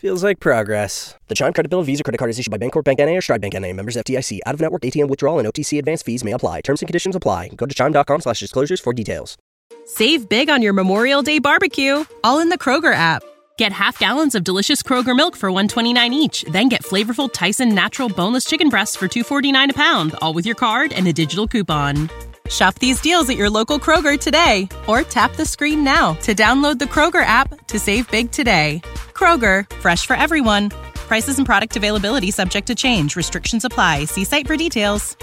[0.00, 1.14] Feels like progress.
[1.28, 3.42] The Chime Credit Bill Visa Credit Card is issued by Bancorp Bank NA or Stride
[3.42, 3.74] Bank NA.
[3.74, 4.40] Members FDIC.
[4.46, 6.62] Out-of-network ATM withdrawal and OTC advance fees may apply.
[6.62, 7.48] Terms and conditions apply.
[7.48, 9.36] Go to chime.com slash disclosures for details.
[9.84, 13.22] Save big on your Memorial Day barbecue, all in the Kroger app.
[13.58, 16.44] Get half gallons of delicious Kroger milk for 129 each.
[16.44, 20.54] Then get flavorful Tyson natural boneless chicken breasts for 249 a pound, all with your
[20.54, 22.08] card and a digital coupon.
[22.50, 26.78] Shop these deals at your local Kroger today or tap the screen now to download
[26.78, 28.82] the Kroger app to save big today.
[29.14, 30.70] Kroger, fresh for everyone.
[31.08, 33.16] Prices and product availability subject to change.
[33.16, 34.04] Restrictions apply.
[34.06, 35.16] See site for details.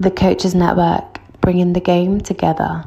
[0.00, 2.84] The Coaches Network, bringing the game together.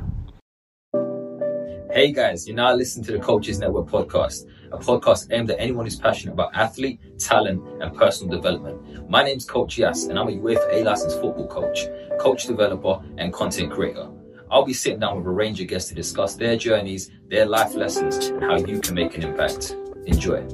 [1.93, 5.85] Hey guys, you're now listening to the Coaches Network podcast, a podcast aimed at anyone
[5.85, 9.09] who's passionate about athlete, talent, and personal development.
[9.09, 11.87] My name's Coach Yas, and I'm a UEFA A licensed football coach,
[12.19, 14.09] coach developer, and content creator.
[14.49, 17.75] I'll be sitting down with a range of guests to discuss their journeys, their life
[17.75, 19.75] lessons, and how you can make an impact.
[20.05, 20.47] Enjoy.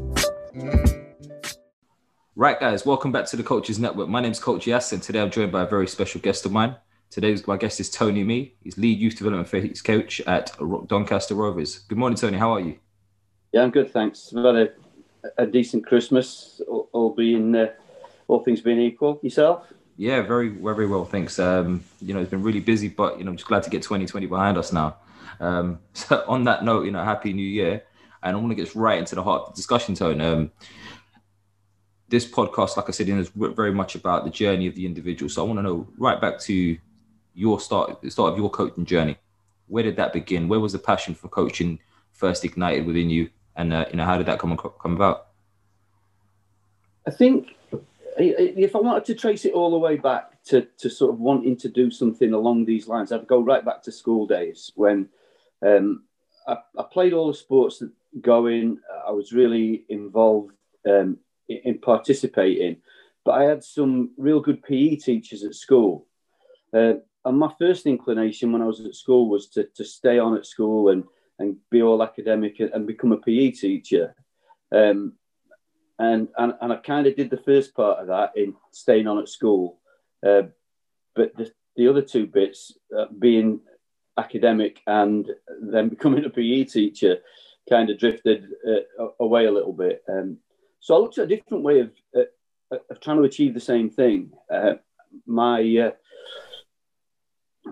[2.36, 4.10] Right, guys, welcome back to the Coaches Network.
[4.10, 6.76] My name's Coach Yas, and today I'm joined by a very special guest of mine.
[7.10, 8.56] Today's my guest is Tony Mee.
[8.64, 10.58] He's lead youth development coach at
[10.88, 11.80] Doncaster Rovers.
[11.88, 12.38] Good morning, Tony.
[12.38, 12.80] How are you?
[13.58, 14.32] Yeah, I'm good, thanks.
[14.38, 14.70] I've had a,
[15.40, 17.72] a decent Christmas, all, being uh,
[18.28, 19.20] all things being equal.
[19.24, 19.74] Yourself?
[19.96, 21.40] Yeah, very very well, thanks.
[21.40, 23.82] Um, you know, it's been really busy, but you know, I'm just glad to get
[23.82, 24.98] 2020 behind us now.
[25.40, 27.82] Um, so on that note, you know, happy New Year,
[28.22, 30.22] and I want to get right into the heart of the discussion, Tone.
[30.22, 30.52] Um,
[32.10, 35.32] this podcast, like I said, is very much about the journey of the individual.
[35.32, 36.78] So I want to know right back to
[37.34, 39.18] your start, the start of your coaching journey.
[39.66, 40.48] Where did that begin?
[40.48, 41.80] Where was the passion for coaching
[42.18, 45.28] first ignited within you, and uh, you know how did that come come about?
[47.06, 47.56] I think
[48.18, 51.56] if I wanted to trace it all the way back to, to sort of wanting
[51.58, 55.10] to do something along these lines, I'd go right back to school days when
[55.62, 56.04] um,
[56.48, 57.92] I, I, played all the sports that
[58.22, 58.80] going.
[59.08, 60.54] I was really involved
[60.88, 62.78] um, in, in, participating,
[63.24, 66.08] but I had some real good PE teachers at school.
[66.74, 66.96] Uh,
[67.26, 70.46] and my first inclination when I was at school was to, to stay on at
[70.46, 71.04] school and,
[71.40, 74.16] and be all academic and become a PE teacher.
[74.72, 75.14] Um,
[76.00, 79.20] and, and, and I kind of did the first part of that in staying on
[79.20, 79.80] at school.
[80.26, 80.44] Uh,
[81.16, 83.62] but the, the other two bits, uh, being
[84.18, 85.30] academic and
[85.62, 87.18] then becoming a PE teacher,
[87.70, 90.04] kind of drifted uh, away a little bit.
[90.10, 90.38] Um,
[90.80, 93.90] so I looked at a different way of, uh, of trying to achieve the same
[93.90, 94.32] thing.
[94.52, 94.76] Uh,
[95.26, 95.92] my uh,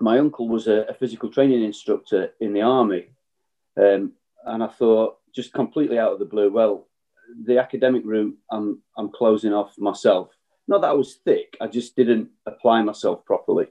[0.02, 3.08] my uncle was a, a, physical training instructor in the army,
[3.78, 4.14] um,
[4.46, 6.88] and I thought, just completely out of the blue, well,
[7.44, 10.30] the academic route, I'm I'm closing off myself.
[10.68, 13.68] Not that I was thick, I just didn't apply myself properly.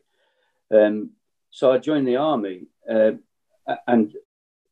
[0.72, 1.10] Um,
[1.50, 3.12] so I joined the army, uh,
[3.87, 4.12] and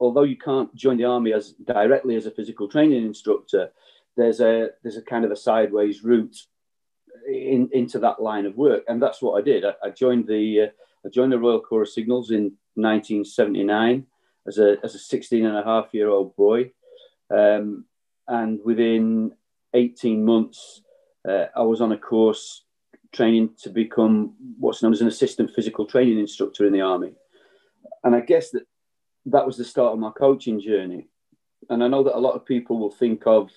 [0.00, 3.70] although you can't join the army as directly as a physical training instructor,
[4.16, 6.36] there's a there's a kind of a sideways route
[7.26, 9.64] in, into that line of work, and that's what I did.
[9.64, 14.06] I, I joined the uh, I joined the Royal Corps of Signals in 1979
[14.46, 16.72] as a, as a 16 and a half year old boy.
[17.30, 17.86] Um,
[18.28, 19.32] and within
[19.74, 20.82] 18 months,
[21.28, 22.64] uh, I was on a course
[23.12, 27.12] training to become what's known as an assistant physical training instructor in the Army.
[28.04, 28.66] And I guess that
[29.26, 31.08] that was the start of my coaching journey.
[31.70, 33.50] And I know that a lot of people will think of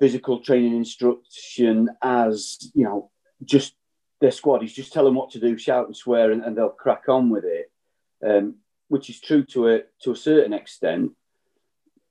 [0.00, 3.10] physical training instruction as, you know,
[3.44, 3.74] just
[4.20, 4.62] their squad.
[4.62, 7.30] He's just tell them what to do, shout and swear, and, and they'll crack on
[7.30, 7.70] with it,
[8.26, 8.56] um,
[8.88, 11.12] which is true to a to a certain extent.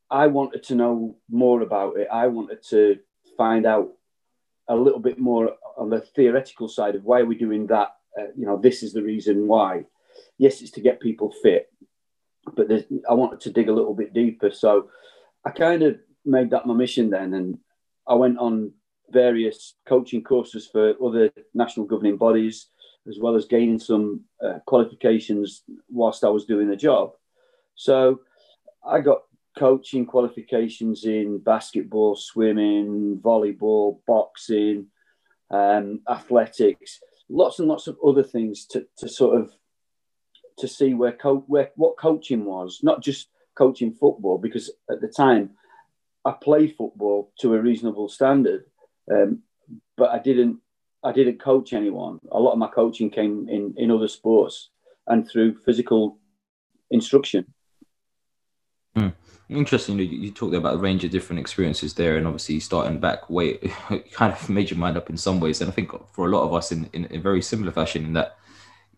[0.10, 2.08] I wanted to know more about it.
[2.12, 3.00] I wanted to
[3.38, 3.90] find out
[4.68, 7.90] a little bit more on the theoretical side of why are we doing that.
[8.18, 9.86] Uh, you know, this is the reason why.
[10.38, 11.70] Yes, it's to get people fit,
[12.56, 12.68] but
[13.10, 14.52] I wanted to dig a little bit deeper.
[14.52, 14.90] So
[15.44, 17.58] I kind of made that my mission then, and
[18.08, 18.72] I went on
[19.10, 22.68] various coaching courses for other national governing bodies,
[23.08, 27.14] as well as gaining some uh, qualifications whilst I was doing the job.
[27.76, 28.22] So
[28.86, 29.22] I got
[29.58, 34.88] coaching qualifications in basketball, swimming, volleyball, boxing,
[35.52, 37.00] um, athletics.
[37.30, 39.52] lots and lots of other things to, to sort of
[40.58, 43.28] to see where, co- where what coaching was, not just
[43.58, 45.52] coaching football, because at the time
[46.24, 48.66] I played football to a reasonable standard,
[49.12, 49.42] um,
[49.98, 50.60] but I didn't
[51.06, 52.20] I didn't coach anyone.
[52.32, 54.70] A lot of my coaching came in in other sports
[55.08, 56.18] and through physical
[56.90, 57.46] instruction.
[58.98, 59.14] Mm.
[59.50, 60.00] Interesting.
[60.00, 63.58] You, you talked about a range of different experiences there, and obviously starting back way
[64.12, 65.62] kind of made your mind up in some ways.
[65.62, 68.14] And I think for a lot of us in, in a very similar fashion, in
[68.14, 68.38] that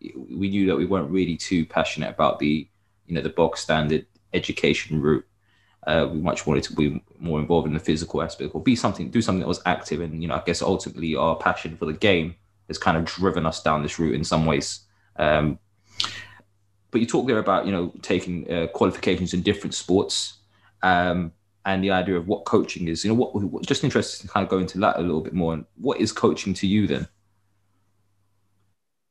[0.00, 2.66] we knew that we weren't really too passionate about the
[3.06, 5.26] you know the box standard education route.
[5.86, 9.10] Uh, we much wanted to be more involved in the physical aspect or be something,
[9.10, 10.00] do something that was active.
[10.00, 12.34] And you know, I guess ultimately our passion for the game
[12.66, 14.80] has kind of driven us down this route in some ways.
[15.16, 15.58] Um,
[16.90, 20.38] but you talk there about you know taking uh, qualifications in different sports
[20.82, 21.32] um,
[21.64, 23.04] and the idea of what coaching is.
[23.04, 25.34] You know, what, what just interested to kind of go into that a little bit
[25.34, 25.54] more.
[25.54, 27.08] And what is coaching to you then?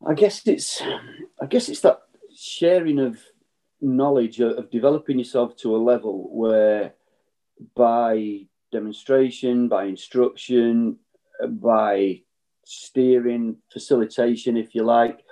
[0.07, 0.81] I guess it's,
[1.41, 1.99] I guess it's that
[2.35, 3.19] sharing of
[3.81, 6.93] knowledge of developing yourself to a level where,
[7.75, 10.97] by demonstration, by instruction,
[11.47, 12.21] by
[12.65, 15.23] steering, facilitation, if you like,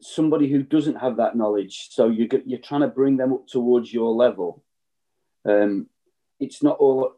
[0.00, 1.88] somebody who doesn't have that knowledge.
[1.90, 4.62] So you're, you're trying to bring them up towards your level.
[5.44, 5.86] Um,
[6.38, 7.14] it's not all,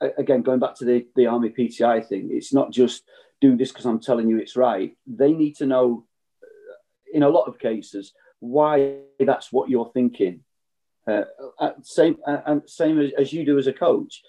[0.00, 3.04] again, going back to the, the Army PTI thing, it's not just
[3.40, 4.96] do this because I'm telling you it's right.
[5.06, 6.06] They need to know,
[7.12, 10.40] in a lot of cases, why that's what you're thinking.
[11.06, 11.24] Uh,
[11.82, 14.22] same and same as, as you do as a coach.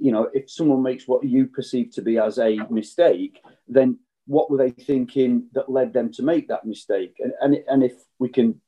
[0.00, 4.50] You know, if someone makes what you perceive to be as a mistake, then what
[4.50, 7.16] were they thinking that led them to make that mistake?
[7.20, 8.60] And, and, and if we can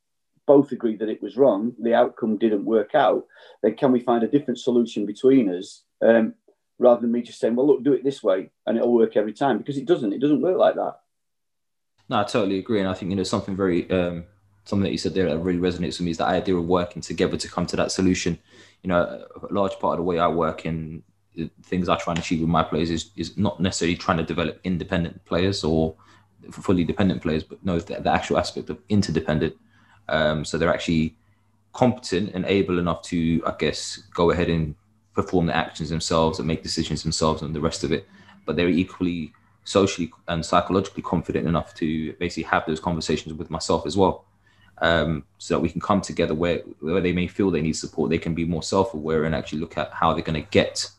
[0.46, 3.24] both agree that it was wrong, the outcome didn't work out,
[3.62, 6.34] then can we find a different solution between us um,
[6.78, 9.32] rather than me just saying, well, look, do it this way and it'll work every
[9.32, 9.58] time?
[9.58, 10.12] Because it doesn't.
[10.12, 11.00] It doesn't work like that.
[12.08, 12.78] No, I totally agree.
[12.78, 14.26] And I think, you know, something very, um,
[14.66, 17.00] something that you said there that really resonates with me is the idea of working
[17.00, 18.38] together to come to that solution.
[18.82, 21.02] You know, a large part of the way I work in
[21.62, 24.60] things I try and achieve with my players is, is not necessarily trying to develop
[24.64, 25.94] independent players or
[26.50, 29.54] fully dependent players, but no, the, the actual aspect of interdependent.
[30.08, 31.16] Um, so they're actually
[31.72, 34.74] competent and able enough to, I guess, go ahead and
[35.14, 38.08] perform the actions themselves and make decisions themselves and the rest of it.
[38.44, 39.32] But they're equally
[39.64, 44.25] socially and psychologically confident enough to basically have those conversations with myself as well.
[44.78, 48.10] Um, so that we can come together where, where they may feel they need support,
[48.10, 50.90] they can be more self-aware and actually look at how they're going to get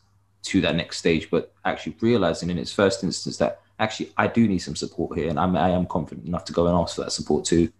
[0.42, 4.48] to that next stage, but actually realizing in its first instance that actually I do
[4.48, 7.02] need some support here, and I'm, I am confident enough to go and ask for
[7.02, 7.70] that support too.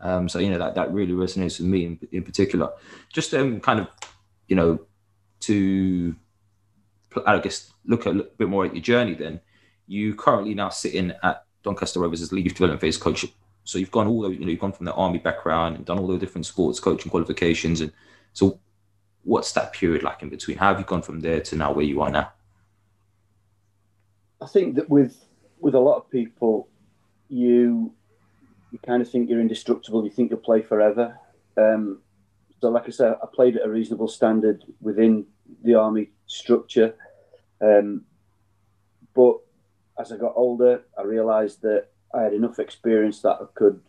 [0.00, 2.70] Um, so you know that that really resonates with me in, in particular.
[3.12, 3.88] Just um, kind of,
[4.48, 4.80] you know,
[5.40, 6.14] to
[7.26, 9.14] I guess look a little bit more at your journey.
[9.14, 9.40] Then
[9.86, 13.26] you currently now sitting at Doncaster Rovers as lead development phase coach.
[13.66, 15.98] So you've gone all the, you know you've gone from the army background and done
[15.98, 17.92] all the different sports coaching qualifications, and
[18.32, 18.60] so
[19.24, 20.56] what's that period like in between?
[20.56, 22.32] How have you gone from there to now where you are now?
[24.40, 25.16] I think that with
[25.58, 26.68] with a lot of people,
[27.28, 27.92] you
[28.70, 30.04] you kind of think you're indestructible.
[30.04, 31.18] You think you'll play forever.
[31.56, 32.00] Um,
[32.60, 35.26] so, like I said, I played at a reasonable standard within
[35.62, 36.94] the army structure.
[37.60, 38.04] Um,
[39.14, 39.38] but
[39.98, 43.80] as I got older, I realised that I had enough experience that I could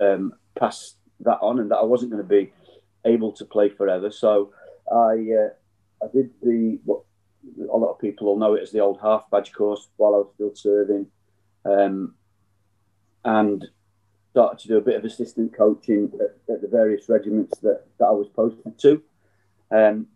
[0.00, 2.52] um, pass that on, and that I wasn't going to be
[3.04, 4.10] able to play forever.
[4.10, 4.52] So
[4.90, 7.02] I uh, I did the what
[7.58, 10.18] a lot of people will know it as the old half badge course while I
[10.18, 11.06] was still serving,
[11.64, 12.14] um,
[13.24, 13.66] and
[14.30, 18.04] started to do a bit of assistant coaching at, at the various regiments that, that
[18.04, 19.02] I was posted to.
[19.70, 20.06] Um,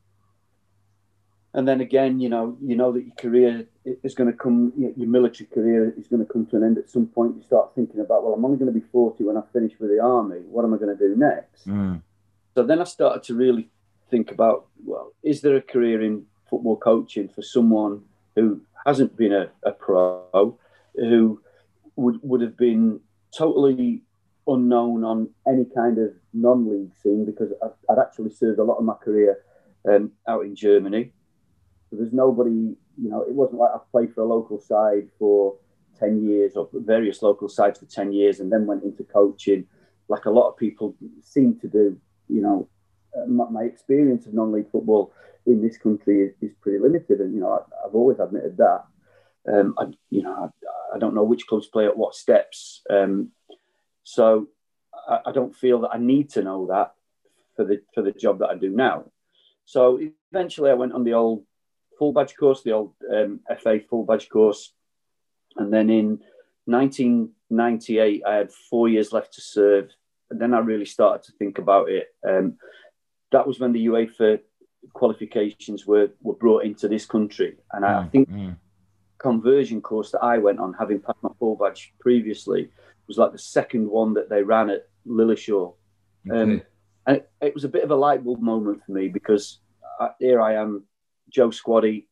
[1.55, 5.09] and then again, you know, you know that your career is going to come, your
[5.09, 7.37] military career is going to come to an end at some point.
[7.37, 9.91] You start thinking about, well, I'm only going to be 40 when I finish with
[9.91, 10.39] the army.
[10.49, 11.67] What am I going to do next?
[11.67, 12.03] Mm.
[12.55, 13.69] So then I started to really
[14.11, 18.03] think about well, is there a career in football coaching for someone
[18.37, 20.57] who hasn't been a, a pro,
[20.95, 21.41] who
[21.97, 23.01] would would have been
[23.37, 24.03] totally
[24.47, 28.85] unknown on any kind of non-league scene because I'd, I'd actually served a lot of
[28.85, 29.39] my career
[29.89, 31.13] um, out in Germany.
[31.93, 32.51] So there's nobody,
[32.97, 35.57] you know, it wasn't like I've played for a local side for
[35.99, 39.67] 10 years or various local sides for 10 years and then went into coaching
[40.09, 42.69] like a lot of people seem to do, you know,
[43.17, 45.13] uh, my, experience of non-league football
[45.47, 48.85] in this country is, is pretty limited, and you know I, have always admitted that.
[49.53, 53.31] Um, I, you know, I, I, don't know which clubs play at what steps, um,
[54.05, 54.49] so
[55.09, 56.95] I, I, don't feel that I need to know that
[57.57, 59.11] for the for the job that I do now.
[59.65, 60.01] So
[60.33, 61.45] eventually, I went on the old
[62.03, 64.73] full badge course, the old um, FA full badge course,
[65.57, 66.19] and then in
[66.65, 69.91] 1998, I had four years left to serve.
[70.29, 72.09] And then I really started to think about it.
[72.29, 72.57] Um,
[73.31, 74.41] that was when the UEFA
[74.95, 77.57] qualifications were, were brought into this country.
[77.73, 78.57] And I, mm, think mm.
[79.19, 82.71] conversion course that I went on, having passed my full badge previously,
[83.07, 85.75] was like the second one that they ran at Lilleshall.
[86.29, 86.41] Okay.
[86.41, 86.63] Um,
[87.07, 89.61] and it, it, was a bit of a light bulb moment for me because
[90.01, 90.85] I, here I am,
[91.33, 92.07] Joe Squaddy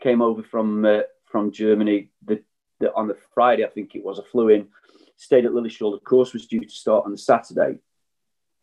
[0.00, 2.42] came over from uh, from Germany the,
[2.80, 4.18] the, on the Friday, I think it was.
[4.18, 4.68] I flew in,
[5.16, 5.92] stayed at Lilleshall.
[5.92, 7.78] The course was due to start on the Saturday.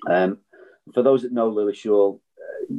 [0.10, 0.40] Um,
[0.94, 2.74] for those that know Lilleshall, uh,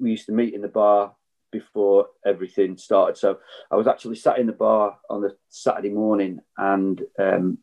[0.00, 1.14] we used to meet in the bar
[1.50, 3.16] before everything started.
[3.16, 3.38] So
[3.70, 7.58] I was actually sat in the bar on the Saturday morning, and um,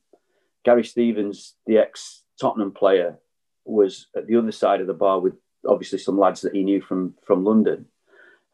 [0.66, 3.20] Gary Stevens, the ex Tottenham player,
[3.66, 5.36] was at the other side of the bar with
[5.68, 7.86] obviously some lads that he knew from from London.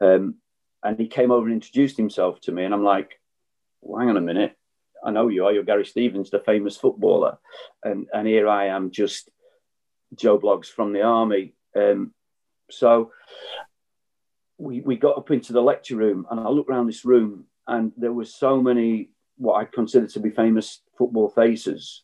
[0.01, 0.35] Um,
[0.83, 3.19] and he came over and introduced himself to me, and I'm like,
[3.81, 4.55] well, "Hang on a minute,
[5.03, 5.53] I know you are.
[5.53, 7.37] You're Gary Stevens, the famous footballer,
[7.83, 9.29] and and here I am, just
[10.15, 12.13] Joe Bloggs from the army." Um,
[12.69, 13.11] so
[14.57, 17.91] we we got up into the lecture room, and I looked around this room, and
[17.97, 22.03] there were so many what I consider to be famous football faces.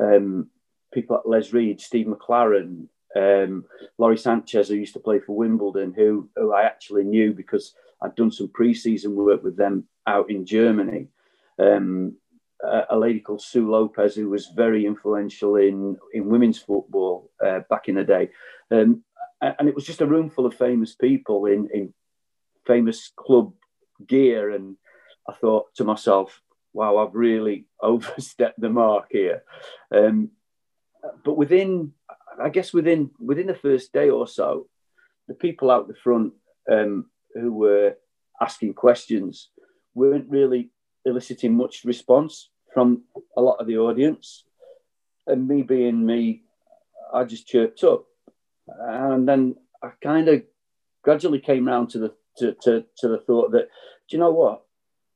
[0.00, 0.48] Um,
[0.92, 3.64] people like Les Reed, Steve McClaren, um,
[3.98, 8.14] Lawrie Sanchez, who used to play for Wimbledon, who, who I actually knew because I'd
[8.14, 11.08] done some pre-season work with them out in Germany.
[11.58, 12.16] Um,
[12.62, 17.60] a, a, lady called Sue Lopez, who was very influential in in women's football uh,
[17.68, 18.30] back in the day,
[18.70, 19.04] um,
[19.40, 21.92] and it was just a room full of famous people in in
[22.66, 23.52] famous club
[24.06, 24.76] gear, and
[25.28, 26.40] I thought to myself,
[26.72, 29.42] "Wow, I've really overstepped the mark here."
[29.90, 30.30] Um,
[31.24, 31.92] but within,
[32.40, 34.68] I guess within within the first day or so,
[35.28, 36.32] the people out the front
[36.70, 37.96] um, who were
[38.40, 39.48] asking questions
[39.94, 40.70] weren't really
[41.04, 43.02] eliciting much response from
[43.36, 44.44] a lot of the audience.
[45.26, 46.42] And me being me,
[47.12, 48.06] I just chirped up.
[48.66, 50.42] And then I kind of
[51.02, 53.68] gradually came round to the to, to, to the thought that,
[54.08, 54.62] do you know what?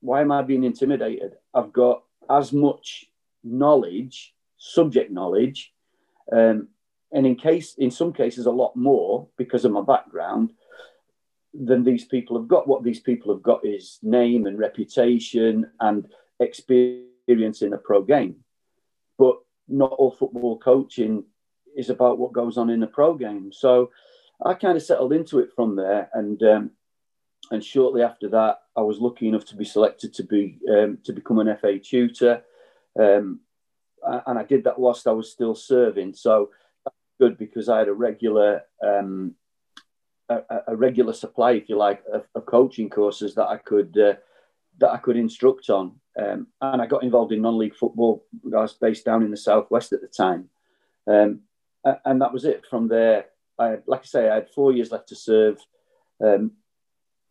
[0.01, 1.33] Why am I being intimidated?
[1.53, 3.05] I've got as much
[3.43, 5.73] knowledge, subject knowledge,
[6.31, 6.67] um,
[7.11, 10.51] and in case in some cases a lot more because of my background
[11.53, 12.67] than these people have got.
[12.67, 16.07] What these people have got is name and reputation and
[16.39, 18.35] experience in a pro game.
[19.17, 19.37] But
[19.67, 21.23] not all football coaching
[21.75, 23.51] is about what goes on in a pro game.
[23.51, 23.91] So
[24.43, 26.71] I kind of settled into it from there, and um,
[27.49, 31.13] and shortly after that, I was lucky enough to be selected to be um, to
[31.13, 32.43] become an FA tutor,
[32.99, 33.39] um,
[34.03, 36.13] and I did that whilst I was still serving.
[36.13, 36.51] So
[37.19, 39.35] good because I had a regular um,
[40.29, 44.13] a, a, regular supply, if you like, of, of coaching courses that I could uh,
[44.79, 45.93] that I could instruct on.
[46.19, 48.25] Um, and I got involved in non-league football.
[48.45, 50.49] I was based down in the southwest at the time,
[51.07, 51.41] um,
[52.05, 52.65] and that was it.
[52.69, 53.27] From there,
[53.59, 55.59] I like I say, I had four years left to serve,
[56.23, 56.53] um,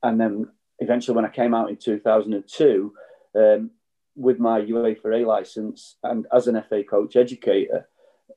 [0.03, 2.93] and then eventually, when I came out in 2002
[3.35, 3.71] um,
[4.15, 7.89] with my UEFA A license and as an FA coach educator,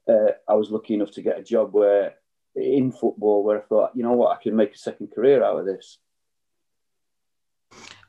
[0.09, 2.15] uh, I was lucky enough to get a job where
[2.55, 5.59] in football where I thought, you know what, I can make a second career out
[5.59, 5.99] of this.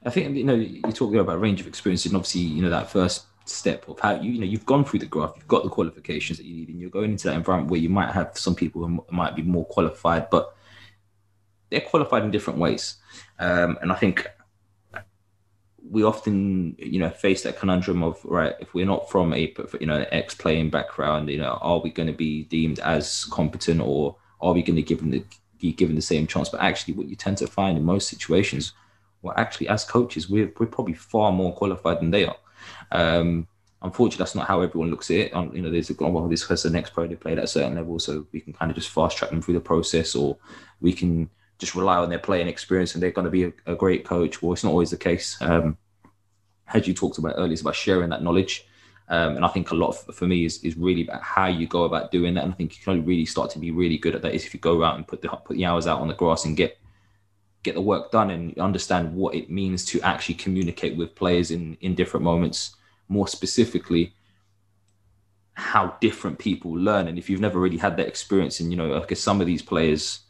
[0.04, 2.70] I think you know you talk talking about range of experiences, and obviously you know
[2.70, 5.62] that first step of how you you know you've gone through the graph, you've got
[5.62, 8.36] the qualifications that you need, and you're going into that environment where you might have
[8.36, 10.56] some people who might be more qualified, but
[11.70, 12.96] they're qualified in different ways.
[13.38, 14.26] Um, and I think
[15.88, 19.86] we often you know face that conundrum of right if we're not from a you
[19.86, 23.80] know an ex playing background, you know are we going to be deemed as competent
[23.80, 25.24] or are we going to give them the
[25.60, 26.48] be given the same chance?
[26.48, 28.72] But actually, what you tend to find in most situations,
[29.22, 32.36] well, actually, as coaches, we're we're probably far more qualified than they are.
[32.90, 33.46] Um,
[33.82, 35.34] unfortunately, that's not how everyone looks at it.
[35.34, 37.48] Um, you know, there's a well, this has the next pro they played at a
[37.48, 40.38] certain level, so we can kind of just fast track them through the process, or
[40.80, 41.30] we can
[41.60, 44.42] just rely on their playing experience and they're going to be a, a great coach.
[44.42, 45.36] Well, it's not always the case.
[45.40, 45.76] Um,
[46.72, 48.66] as you talked about earlier, it's about sharing that knowledge.
[49.08, 51.66] Um, and I think a lot of, for me is, is really about how you
[51.66, 52.44] go about doing that.
[52.44, 54.46] And I think you can only really start to be really good at that is
[54.46, 56.56] if you go out and put the put the hours out on the grass and
[56.56, 56.78] get
[57.62, 61.76] get the work done and understand what it means to actually communicate with players in
[61.80, 62.76] in different moments.
[63.08, 64.14] More specifically,
[65.54, 67.08] how different people learn.
[67.08, 69.46] And if you've never really had that experience, and you know, I guess some of
[69.46, 70.20] these players.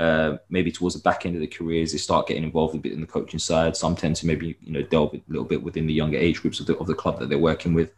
[0.00, 2.92] Uh, maybe towards the back end of the careers, they start getting involved a bit
[2.92, 3.76] in the coaching side.
[3.76, 6.58] Some tend to maybe you know delve a little bit within the younger age groups
[6.58, 7.92] of the, of the club that they're working with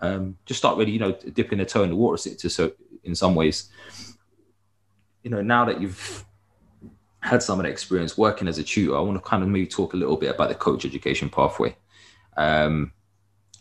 [0.00, 2.72] um, just start really, you know, dipping their toe in the water to so
[3.04, 3.70] in some ways,
[5.22, 6.24] you know, now that you've
[7.20, 9.66] had some of the experience working as a tutor, I want to kind of maybe
[9.66, 11.76] talk a little bit about the coach education pathway.
[12.36, 12.92] Um,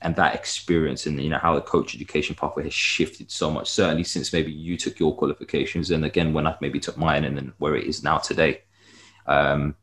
[0.01, 3.69] and that experience and you know how the coach education pathway has shifted so much
[3.69, 7.37] certainly since maybe you took your qualifications and again when i maybe took mine and
[7.37, 8.61] then where it is now today
[9.25, 9.75] um,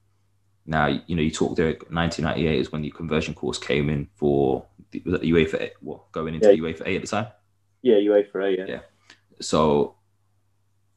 [0.66, 4.64] now you know you talked there 1998 is when the conversion course came in for
[5.04, 6.62] was that the UEFA what going into yeah.
[6.62, 7.26] UEFA A at the time
[7.82, 8.64] yeah UEFA A yeah.
[8.66, 8.80] yeah
[9.40, 9.96] so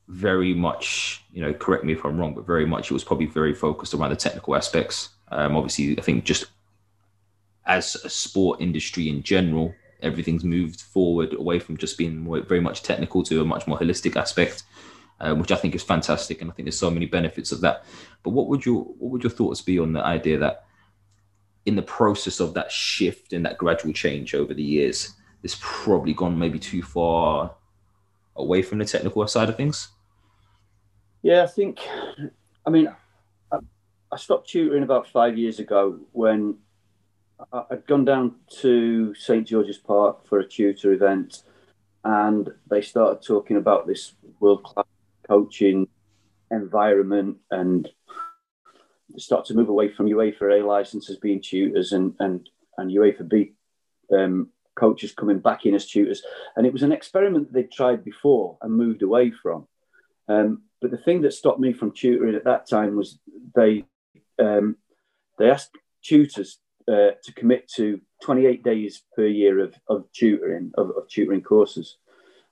[0.08, 3.26] very much you know correct me if i'm wrong but very much it was probably
[3.26, 6.46] very focused around the technical aspects um, obviously i think just
[7.68, 12.62] as a sport industry in general, everything's moved forward away from just being more, very
[12.62, 14.64] much technical to a much more holistic aspect,
[15.20, 17.84] um, which I think is fantastic, and I think there's so many benefits of that.
[18.24, 20.66] But what would your what would your thoughts be on the idea that
[21.66, 26.14] in the process of that shift and that gradual change over the years, it's probably
[26.14, 27.54] gone maybe too far
[28.38, 29.90] away from the technical side of things?
[31.24, 31.80] Yeah, I think.
[32.66, 32.88] I mean,
[33.52, 33.58] I,
[34.12, 36.58] I stopped tutoring about five years ago when
[37.54, 41.44] I'd gone down to St George's Park for a tutor event,
[42.04, 44.86] and they started talking about this world class
[45.28, 45.88] coaching
[46.50, 47.90] environment and
[49.18, 53.54] start to move away from UEFA A licenses being tutors and and and UEFA B
[54.14, 56.24] um, coaches coming back in as tutors.
[56.56, 59.68] And it was an experiment they'd tried before and moved away from.
[60.28, 63.20] Um, but the thing that stopped me from tutoring at that time was
[63.56, 63.86] they
[64.40, 64.78] um,
[65.38, 65.72] they asked
[66.04, 71.42] tutors uh, to commit to 28 days per year of, of tutoring of, of, tutoring
[71.42, 71.98] courses,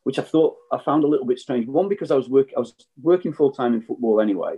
[0.03, 1.67] which I thought I found a little bit strange.
[1.67, 4.57] One because I was work I was working full time in football anyway,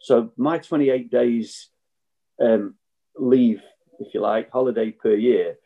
[0.00, 1.68] so my 28 days
[2.40, 2.74] um,
[3.16, 3.62] leave,
[4.00, 5.56] if you like, holiday per year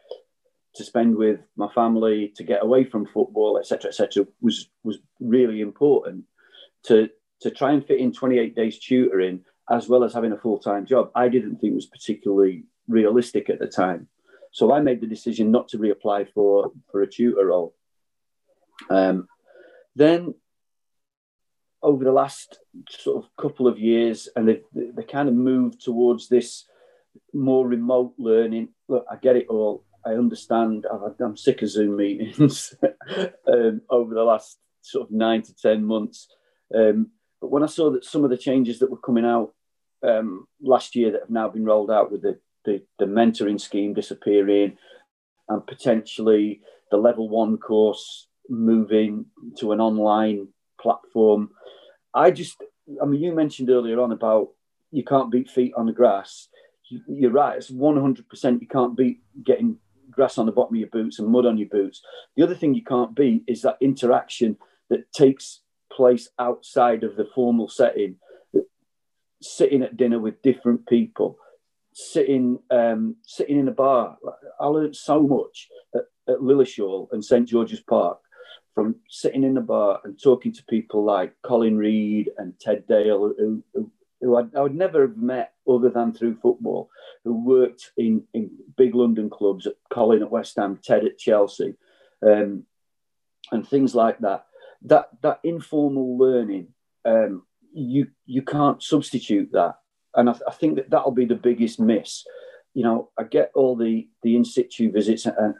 [0.74, 5.60] to spend with my family to get away from football, etc., etc., was was really
[5.60, 6.24] important
[6.84, 7.08] to
[7.40, 10.86] to try and fit in 28 days tutoring as well as having a full time
[10.86, 11.10] job.
[11.14, 14.08] I didn't think was particularly realistic at the time.
[14.52, 17.74] So I made the decision not to reapply for, for a tutor role.
[18.88, 19.28] Um,
[19.94, 20.34] then
[21.82, 26.28] over the last sort of couple of years, and they, they kind of moved towards
[26.28, 26.64] this
[27.32, 28.68] more remote learning.
[28.88, 29.84] Look, I get it all.
[30.04, 30.86] I understand.
[31.20, 32.74] I'm sick of Zoom meetings
[33.52, 36.28] um, over the last sort of nine to 10 months.
[36.74, 39.52] Um, but when I saw that some of the changes that were coming out
[40.02, 43.94] um, last year that have now been rolled out with the the, the mentoring scheme
[43.94, 44.76] disappearing
[45.48, 49.26] and potentially the level one course moving
[49.58, 50.48] to an online
[50.80, 51.50] platform.
[52.12, 52.62] I just,
[53.00, 54.48] I mean, you mentioned earlier on about
[54.90, 56.48] you can't beat feet on the grass.
[57.08, 57.56] You, are right.
[57.56, 59.78] It's 100% you can't beat getting
[60.10, 62.02] grass on the bottom of your boots and mud on your boots.
[62.36, 64.56] The other thing you can't beat is that interaction
[64.90, 68.16] that takes place outside of the formal setting,
[69.42, 71.38] sitting at dinner with different people
[71.98, 74.18] sitting um, sitting in a bar.
[74.60, 78.18] I learned so much at, at Lilleshall and St George's Park
[78.74, 83.32] from sitting in the bar and talking to people like Colin Reed and Ted Dale,
[83.38, 86.90] who, who, who I'd, I would never have met other than through football,
[87.24, 91.76] who worked in, in big London clubs, Colin at West Ham, Ted at Chelsea,
[92.20, 92.64] um,
[93.50, 94.44] and things like that.
[94.82, 96.68] That that informal learning,
[97.06, 99.76] um, you you can't substitute that
[100.16, 102.24] and I, th- I, think that that'll be the biggest miss.
[102.74, 105.54] You know, I get all the the in situ visits, and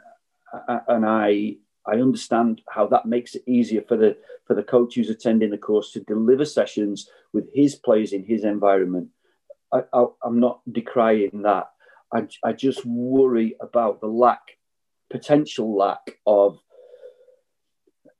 [0.87, 5.09] and I I understand how that makes it easier for the for the coach who's
[5.09, 9.09] attending the course to deliver sessions with his players in his environment.
[9.71, 11.69] I, I'm not decrying that.
[12.13, 14.39] I, I just worry about the lack,
[15.09, 16.59] potential lack of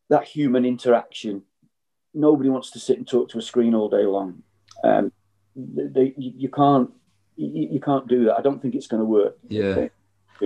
[0.09, 1.43] that human interaction.
[2.13, 4.43] Nobody wants to sit and talk to a screen all day long.
[4.83, 5.13] Um,
[5.57, 6.91] they, you can't
[7.35, 8.37] you, can't do that.
[8.37, 9.37] I don't think it's going to work.
[9.47, 9.87] Yeah.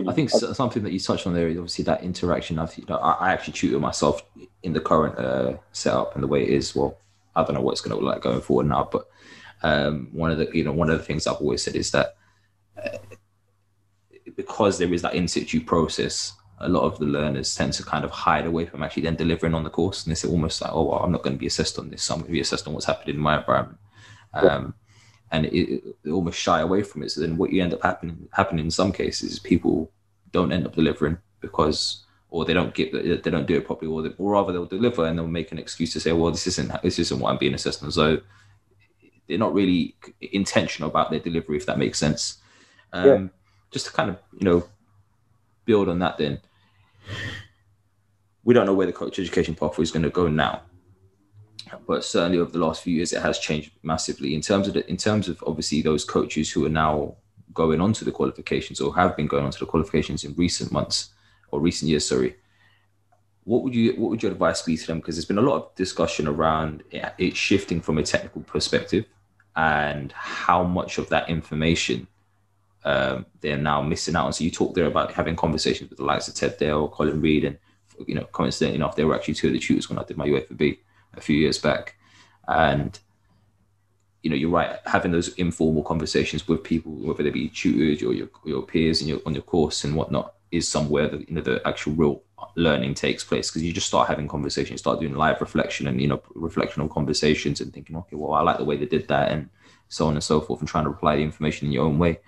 [0.08, 2.60] I think something that you touched on there is obviously that interaction.
[2.60, 4.21] I, you know, I actually tutor myself
[4.63, 6.76] in the current uh, setup and the way it is.
[6.76, 6.97] Well,
[7.36, 9.10] I don't know what it's going to look like going forward now, but
[9.63, 12.15] um, one of the you know one of the things I've always said is that
[12.82, 12.97] uh,
[14.36, 18.06] because there is that in situ process, a lot of the learners tend to kind
[18.06, 20.84] of hide away from actually then delivering on the course, and it's almost like, oh,
[20.84, 22.04] well, I'm not going to be assessed on this.
[22.04, 23.78] So I'm going to be assessed on what's happening in my environment.
[24.34, 24.74] Um,
[25.32, 27.12] and it, it, almost shy away from it.
[27.12, 29.91] So then what you end up happening happening in some cases is people
[30.32, 34.02] don't end up delivering because or they don't get they don't do it properly or,
[34.02, 36.82] they, or rather they'll deliver and they'll make an excuse to say well this isn't
[36.82, 38.20] this isn't what I'm being assessed on so
[39.28, 42.38] they're not really intentional about their delivery if that makes sense
[42.94, 43.28] um, yeah.
[43.70, 44.63] just to kind of you know
[45.65, 46.39] build on that then
[48.44, 50.62] we don't know where the coach education pathway is going to go now
[51.88, 54.89] but certainly over the last few years, it has changed massively in terms of the,
[54.89, 57.15] in terms of obviously those coaches who are now
[57.53, 60.71] going on to the qualifications or have been going on to the qualifications in recent
[60.71, 61.10] months.
[61.51, 62.36] or recent years, sorry,
[63.43, 64.99] what would you what would your advice be to them?
[64.99, 69.05] Because there's been a lot of discussion around it shifting from a technical perspective
[69.55, 72.07] and how much of that information
[72.86, 74.34] um, they're now missing out on.
[74.34, 77.43] So you talked there about having conversations with the likes of Ted Dale, Colin Reid,
[77.43, 77.57] and
[78.07, 80.27] you know, coincidentally enough, they were actually two of the tutors when I did my
[80.27, 80.79] UEFA B
[81.15, 81.95] a few years back.
[82.47, 83.00] And
[84.21, 88.13] you know, you're right, having those informal conversations with people, whether they be tutors or
[88.13, 91.41] your your peers and your on your course and whatnot, is somewhere that you know
[91.41, 92.24] the actual real
[92.56, 96.08] learning takes place because you just start having conversations, start doing live reflection and you
[96.08, 99.32] know reflection on conversations and thinking, okay, well, I like the way they did that,
[99.32, 99.50] and
[99.89, 102.19] so on and so forth, and trying to apply the information in your own way.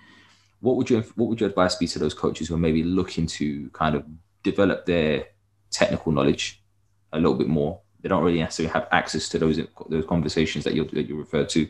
[0.60, 3.26] What would you what would your advice be to those coaches who are maybe looking
[3.26, 4.04] to kind of
[4.42, 5.26] develop their
[5.70, 6.62] technical knowledge
[7.12, 7.80] a little bit more?
[8.04, 11.46] They don't really necessarily have access to those those conversations that you that you refer
[11.46, 11.66] to,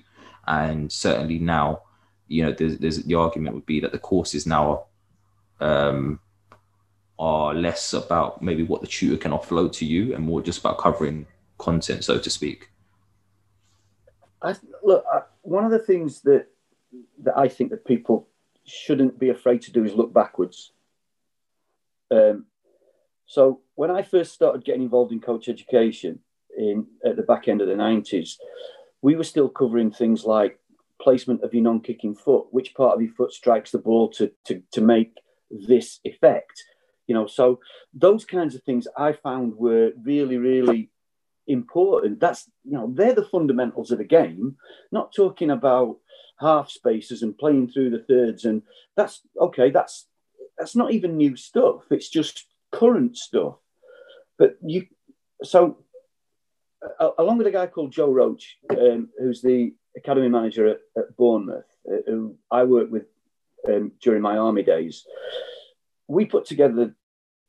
[0.48, 1.82] and certainly now,
[2.26, 4.86] you know, there's, there's the argument would be that the courses now
[5.60, 6.18] um,
[7.20, 10.78] are less about maybe what the tutor can offload to you and more just about
[10.78, 11.24] covering
[11.56, 12.68] content, so to speak?
[14.42, 16.48] I, look, I, one of the things that
[17.22, 18.26] that I think that people
[18.64, 20.72] shouldn't be afraid to do is look backwards.
[22.10, 22.46] Um,
[23.24, 26.18] so when I first started getting involved in coach education
[26.56, 28.38] in at the back end of the nineties,
[29.02, 30.58] we were still covering things like
[31.00, 34.62] placement of your non-kicking foot, which part of your foot strikes the ball to to,
[34.72, 35.12] to make
[35.50, 36.62] this effect
[37.06, 37.26] you know?
[37.26, 37.60] So
[37.92, 40.90] those kinds of things i found were really really
[41.46, 42.20] important.
[42.20, 44.56] That's you know they're the fundamentals of the game.
[44.92, 45.98] Not talking about
[46.40, 48.62] half spaces and playing through the thirds and
[48.96, 50.08] that's okay that's
[50.58, 51.82] that's not even new stuff.
[51.90, 53.56] It's just current stuff.
[54.38, 54.86] But you
[55.42, 55.78] so
[57.18, 61.64] along with a guy called joe roach um, who's the academy manager at, at bournemouth
[61.90, 63.06] uh, who i worked with
[63.68, 65.06] um, during my army days
[66.08, 66.94] we put together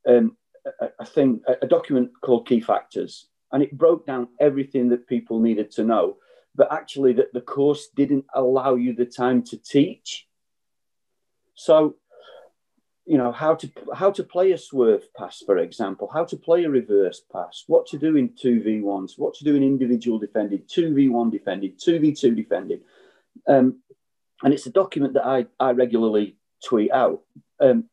[0.07, 0.37] um,
[0.79, 5.39] a, a, thing, a document called Key Factors, and it broke down everything that people
[5.39, 6.17] needed to know.
[6.55, 10.27] But actually, that the course didn't allow you the time to teach.
[11.55, 11.95] So,
[13.05, 16.63] you know how to how to play a swerve pass, for example, how to play
[16.63, 20.17] a reverse pass, what to do in two v ones, what to do in individual
[20.17, 22.81] defending, two v two defending,
[23.47, 23.79] um,
[24.43, 27.21] and it's a document that I I regularly tweet out.
[27.59, 27.85] Um,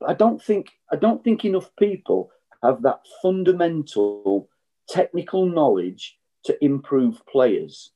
[0.00, 2.30] but I don't think I don't think enough people
[2.62, 4.48] have that fundamental
[4.88, 7.92] technical knowledge to improve players.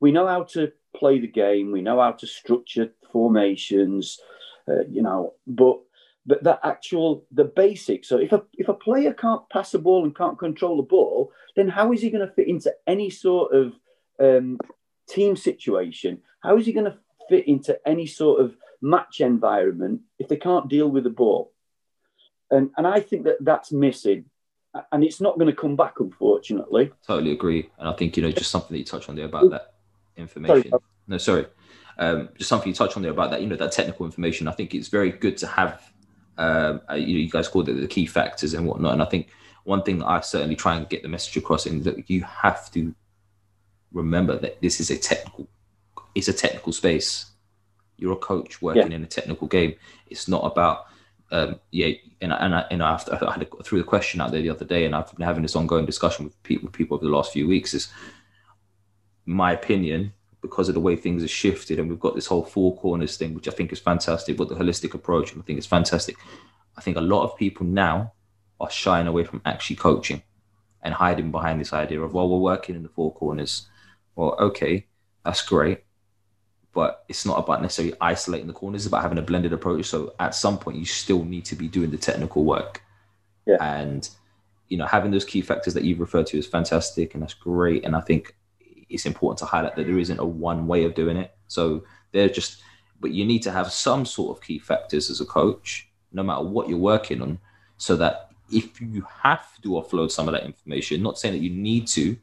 [0.00, 1.72] We know how to play the game.
[1.72, 4.18] We know how to structure formations.
[4.68, 5.80] Uh, you know, but
[6.24, 8.08] but that actual the basics.
[8.08, 11.32] So if a if a player can't pass a ball and can't control the ball,
[11.56, 13.72] then how is he going to fit into any sort of
[14.20, 14.58] um,
[15.08, 16.22] team situation?
[16.40, 16.98] How is he going to
[17.28, 21.52] fit into any sort of match environment if they can't deal with the ball.
[22.50, 24.26] And, and I think that that's missing.
[24.90, 26.92] And it's not going to come back, unfortunately.
[27.06, 27.70] Totally agree.
[27.78, 29.74] And I think, you know, just something that you touched on there about that
[30.16, 30.70] information.
[30.70, 30.82] Sorry.
[31.06, 31.46] No, sorry.
[31.98, 34.48] Um, just something you touched on there about that, you know, that technical information.
[34.48, 35.92] I think it's very good to have,
[36.38, 38.94] um, uh, you, know, you guys called it the key factors and whatnot.
[38.94, 39.28] And I think
[39.64, 42.70] one thing that I certainly try and get the message across is that you have
[42.72, 42.94] to
[43.92, 45.48] remember that this is a technical,
[46.14, 47.26] it's a technical space
[48.02, 48.96] you're a coach working yeah.
[48.96, 49.74] in a technical game.
[50.08, 50.86] It's not about
[51.30, 54.32] um, yeah, and and I, and I, after, I had a, threw the question out
[54.32, 56.96] there the other day, and I've been having this ongoing discussion with people, with people
[56.96, 57.72] over the last few weeks.
[57.72, 57.88] Is
[59.24, 62.76] my opinion because of the way things have shifted, and we've got this whole four
[62.76, 65.66] corners thing, which I think is fantastic, but the holistic approach, and I think it's
[65.66, 66.16] fantastic.
[66.76, 68.12] I think a lot of people now
[68.60, 70.22] are shying away from actually coaching
[70.82, 73.68] and hiding behind this idea of well, we're working in the four corners.
[74.16, 74.86] Well, okay,
[75.24, 75.84] that's great
[76.72, 78.82] but it's not about necessarily isolating the corners.
[78.82, 79.86] It's about having a blended approach.
[79.86, 82.82] So at some point, you still need to be doing the technical work.
[83.46, 83.56] Yeah.
[83.60, 84.08] And
[84.68, 87.84] you know, having those key factors that you've referred to is fantastic, and that's great.
[87.84, 88.34] And I think
[88.92, 91.34] it's important to highlight that there isn't a one way of doing it.
[91.48, 92.62] So they're just,
[93.00, 96.42] but you need to have some sort of key factors as a coach, no matter
[96.42, 97.38] what you're working on,
[97.76, 101.50] so that if you have to offload some of that information, not saying that you
[101.50, 102.16] need to,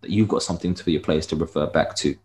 [0.00, 2.16] that you've got something for your players to refer back to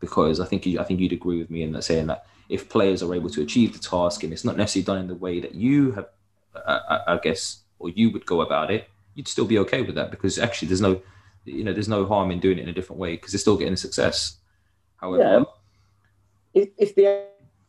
[0.00, 2.68] because I think you, I think you'd agree with me in that saying that if
[2.68, 5.40] players are able to achieve the task and it's not necessarily done in the way
[5.40, 6.08] that you have,
[6.54, 10.10] I, I guess, or you would go about it, you'd still be okay with that
[10.10, 11.00] because actually there's no,
[11.46, 13.56] you know, there's no harm in doing it in a different way because they're still
[13.56, 14.38] getting success.
[14.96, 15.22] However,
[16.54, 16.62] yeah.
[16.62, 17.26] if, if the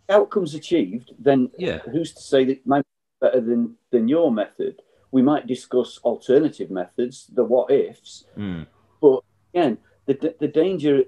[0.10, 2.86] outcome's achieved, then yeah, who's to say that my be
[3.22, 4.82] better than than your method?
[5.12, 8.66] We might discuss alternative methods, the what ifs, mm.
[9.02, 9.22] but
[9.54, 11.04] again, the the danger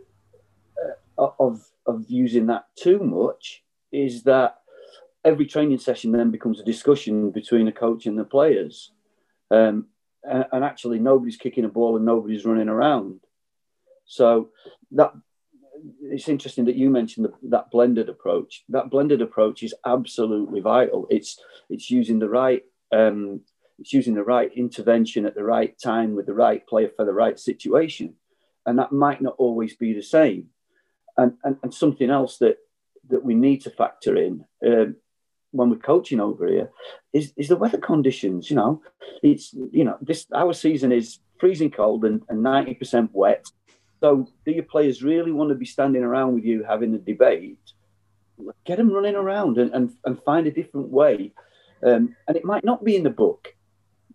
[1.18, 4.62] of of using that too much is that
[5.26, 8.92] every training session then becomes a discussion between the coach and the players.
[9.52, 9.88] Um,
[10.24, 13.22] and, and, actually, nobody's kicking a ball and nobody's running around.
[14.06, 14.50] So
[14.92, 15.14] that
[16.02, 18.64] it's interesting that you mentioned the, that blended approach.
[18.70, 21.08] That blended approach is absolutely vital.
[21.10, 23.42] It's it's using the right um,
[23.78, 27.14] it's using the right intervention at the right time with the right player for the
[27.14, 28.16] right situation,
[28.66, 30.48] and that might not always be the same.
[31.18, 32.58] And and, and something else that
[33.10, 34.96] that we need to factor in um,
[35.52, 36.70] when we're coaching over here
[37.14, 38.50] is, is the weather conditions.
[38.50, 38.82] You know,
[39.24, 43.46] it's you know this our season is freezing cold and ninety percent wet.
[44.02, 47.60] So, do your players really want to be standing around with you having a debate?
[48.64, 51.34] Get them running around and, and, and find a different way.
[51.86, 53.54] Um, and it might not be in the book.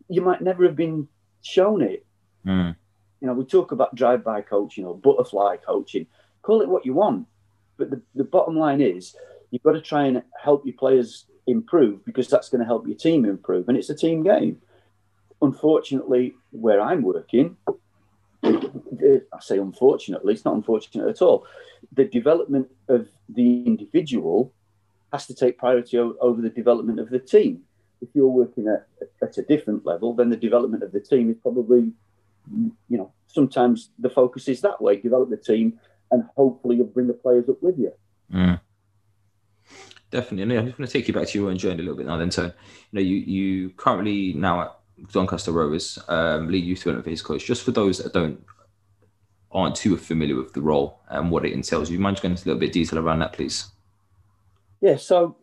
[0.08, 1.08] You might never have been
[1.42, 2.06] shown it.
[2.46, 2.74] Mm.
[3.20, 6.06] You know, we talk about drive-by coaching or butterfly coaching.
[6.40, 7.26] Call it what you want,
[7.76, 9.14] but the, the bottom line is
[9.54, 12.96] you've got to try and help your players improve because that's going to help your
[12.96, 14.60] team improve, and it's a team game.
[15.40, 17.56] Unfortunately, where I'm working,
[18.42, 21.46] I say unfortunately, it's not unfortunate at all.
[21.92, 24.52] The development of the individual
[25.12, 27.62] has to take priority over the development of the team.
[28.02, 28.88] If you're working at,
[29.22, 31.92] at a different level, then the development of the team is probably,
[32.88, 35.78] you know, sometimes the focus is that way develop the team
[36.10, 37.92] and hopefully you'll bring the players up with you.
[38.32, 38.60] Mm.
[40.14, 40.42] Definitely.
[40.42, 42.06] And I'm just going to take you back to your own journey a little bit
[42.06, 42.30] now, then.
[42.30, 42.52] So, you
[42.92, 44.76] know, you, you currently now at
[45.10, 47.44] Doncaster Rovers, um, lead youth development phase coach.
[47.44, 48.40] Just for those that don't
[49.50, 52.46] aren't too familiar with the role and what it entails, you mind going into a
[52.46, 53.66] little bit of detail around that, please?
[54.80, 54.98] Yeah.
[54.98, 55.36] So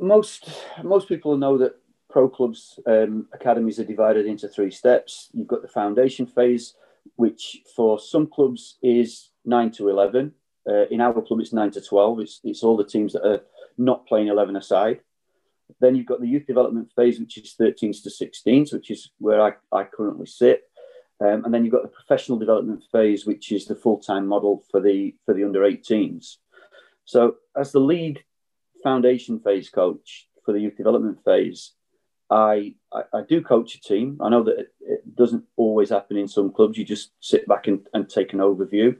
[0.00, 0.50] most
[0.82, 1.76] most people know that
[2.10, 5.28] pro clubs um, academies are divided into three steps.
[5.32, 6.74] You've got the foundation phase,
[7.14, 10.32] which for some clubs is nine to eleven.
[10.68, 12.18] Uh, in our club, it's nine to twelve.
[12.18, 13.42] It's it's all the teams that are
[13.78, 15.00] not playing eleven aside.
[15.80, 19.40] Then you've got the youth development phase, which is 13s to 16s, which is where
[19.42, 20.62] I, I currently sit.
[21.20, 24.80] Um, and then you've got the professional development phase, which is the full-time model for
[24.80, 26.36] the for the under 18s.
[27.04, 28.22] So, as the lead
[28.82, 31.72] foundation phase coach for the youth development phase,
[32.30, 34.18] I, I, I do coach a team.
[34.20, 36.78] I know that it, it, doesn't always happen in some clubs.
[36.78, 38.96] You just sit back and, and take an overview.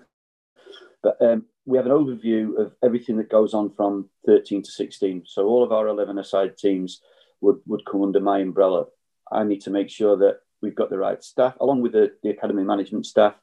[1.03, 5.24] But um, we have an overview of everything that goes on from 13 to 16.
[5.26, 7.02] So all of our 11 aside teams
[7.42, 8.87] would, would come under my umbrella.
[9.31, 12.31] I need to make sure that we've got the right staff, along with the, the
[12.31, 13.35] academy management staff,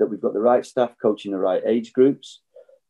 [0.00, 2.40] that we've got the right staff coaching the right age groups,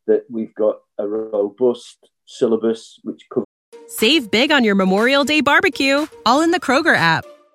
[0.07, 3.45] that we've got a robust syllabus which covers.
[3.89, 7.27] Save big on your Memorial Day barbecue, all in the Kroger app.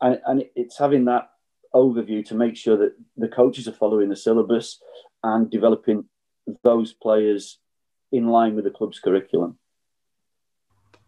[0.00, 1.30] and, and it's having that
[1.74, 4.80] overview to make sure that the coaches are following the syllabus
[5.22, 6.04] and developing
[6.62, 7.58] those players
[8.12, 9.58] in line with the club's curriculum.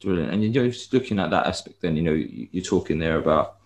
[0.02, 0.32] Brilliant.
[0.32, 3.56] And you're just looking at that aspect, then, you know, you're talking there about,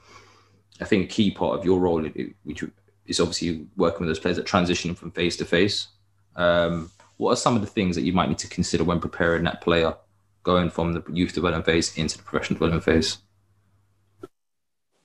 [0.81, 2.03] I think, a key part of your role,
[2.45, 2.65] which
[3.07, 5.89] is obviously working with those players that transition from face to phase.
[6.37, 9.45] Um, what are some of the things that you might need to consider when preparing
[9.45, 9.95] that player
[10.43, 13.19] going from the youth development phase into the professional development phase?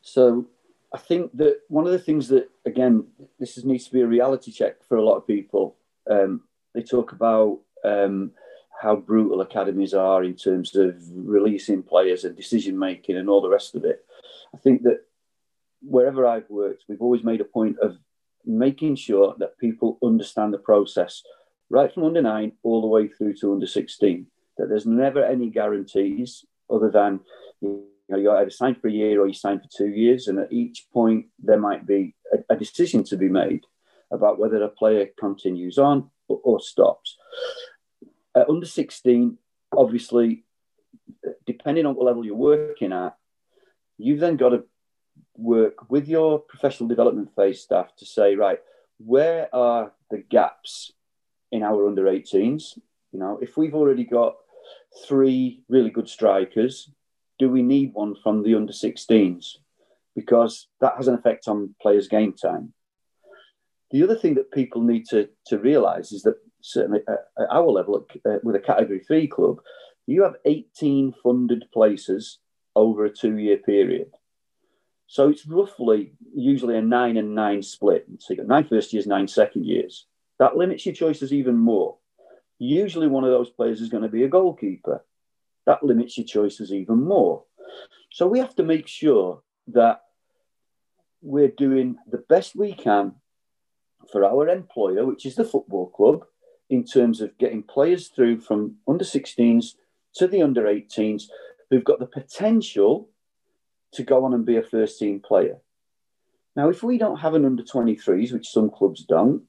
[0.07, 0.47] So
[0.93, 3.07] I think that one of the things that, again,
[3.39, 5.75] this needs to be a reality check for a lot of people.
[6.09, 6.43] Um,
[6.73, 8.31] they talk about um,
[8.81, 13.49] how brutal academies are in terms of releasing players and decision making and all the
[13.49, 14.05] rest of it.
[14.55, 15.01] I think that
[15.81, 17.97] wherever I've worked, we've always made a point of
[18.45, 21.21] making sure that people understand the process
[21.69, 24.25] right from under nine all the way through to under 16,
[24.57, 27.19] that there's never any guarantees other than
[28.07, 30.39] you know, you either sign for a year or you sign for two years, and
[30.39, 33.65] at each point there might be a, a decision to be made
[34.11, 37.17] about whether a player continues on or, or stops.
[38.35, 39.37] At under 16,
[39.75, 40.45] obviously,
[41.45, 43.17] depending on what level you're working at,
[43.97, 44.63] you've then got to
[45.35, 48.59] work with your professional development phase staff to say, right,
[48.99, 50.93] where are the gaps
[51.51, 52.79] in our under 18s?
[53.11, 54.35] You know, if we've already got
[55.07, 56.89] three really good strikers
[57.39, 59.57] do we need one from the under 16s?
[60.15, 62.73] Because that has an effect on players' game time.
[63.91, 67.19] The other thing that people need to, to realise is that certainly at,
[67.49, 69.59] our level, uh, with a Category 3 club,
[70.05, 72.39] you have 18 funded places
[72.75, 74.11] over a two year period.
[75.07, 78.05] So it's roughly usually a nine and nine split.
[78.19, 80.05] So you've got nine first years, nine second years.
[80.39, 81.97] That limits your choices even more.
[82.59, 85.03] Usually one of those players is going to be a goalkeeper.
[85.67, 87.43] That limits your choices even more.
[88.11, 90.01] So we have to make sure that
[91.21, 93.15] we're doing the best we can
[94.11, 96.25] for our employer, which is the football club,
[96.69, 99.73] in terms of getting players through from under 16s
[100.15, 101.23] to the under 18s
[101.69, 103.09] who've got the potential
[103.91, 105.57] to go on and be a first team player.
[106.55, 109.43] Now, if we don't have an under 23s, which some clubs don't,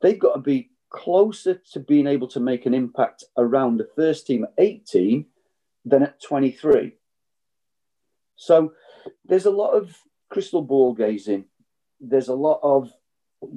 [0.00, 4.26] they've got to be closer to being able to make an impact around the first
[4.26, 5.26] team at 18
[5.84, 6.92] than at 23.
[8.36, 8.72] So
[9.24, 9.96] there's a lot of
[10.28, 11.46] crystal ball gazing.
[12.00, 12.92] There's a lot of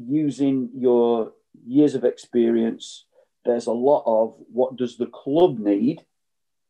[0.07, 1.33] using your
[1.65, 3.05] years of experience.
[3.43, 6.05] There's a lot of what does the club need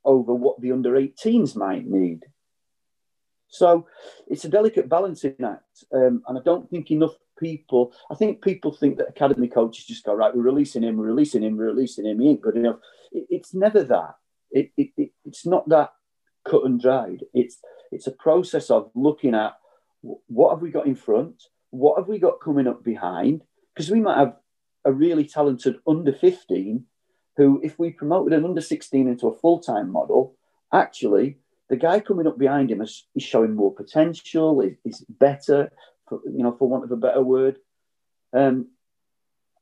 [0.03, 2.23] over what the under 18s might need.
[3.47, 3.87] So
[4.27, 5.83] it's a delicate balancing act.
[5.93, 10.05] Um, and I don't think enough people, I think people think that academy coaches just
[10.05, 12.77] go, right, we're releasing him, we're releasing him, we're releasing him, he ain't good enough.
[13.11, 14.15] It, it's never that.
[14.51, 15.91] It, it, it, it's not that
[16.43, 17.23] cut and dried.
[17.33, 17.59] It's,
[17.91, 19.53] it's a process of looking at
[20.01, 21.43] what have we got in front?
[21.71, 23.41] What have we got coming up behind?
[23.73, 24.37] Because we might have
[24.85, 26.85] a really talented under 15
[27.37, 30.37] who, if we promoted an under 16 into a full time model,
[30.71, 31.37] actually,
[31.69, 35.71] the guy coming up behind him is, is showing more potential, is, is better,
[36.07, 37.57] for, you know, for want of a better word.
[38.33, 38.67] Um,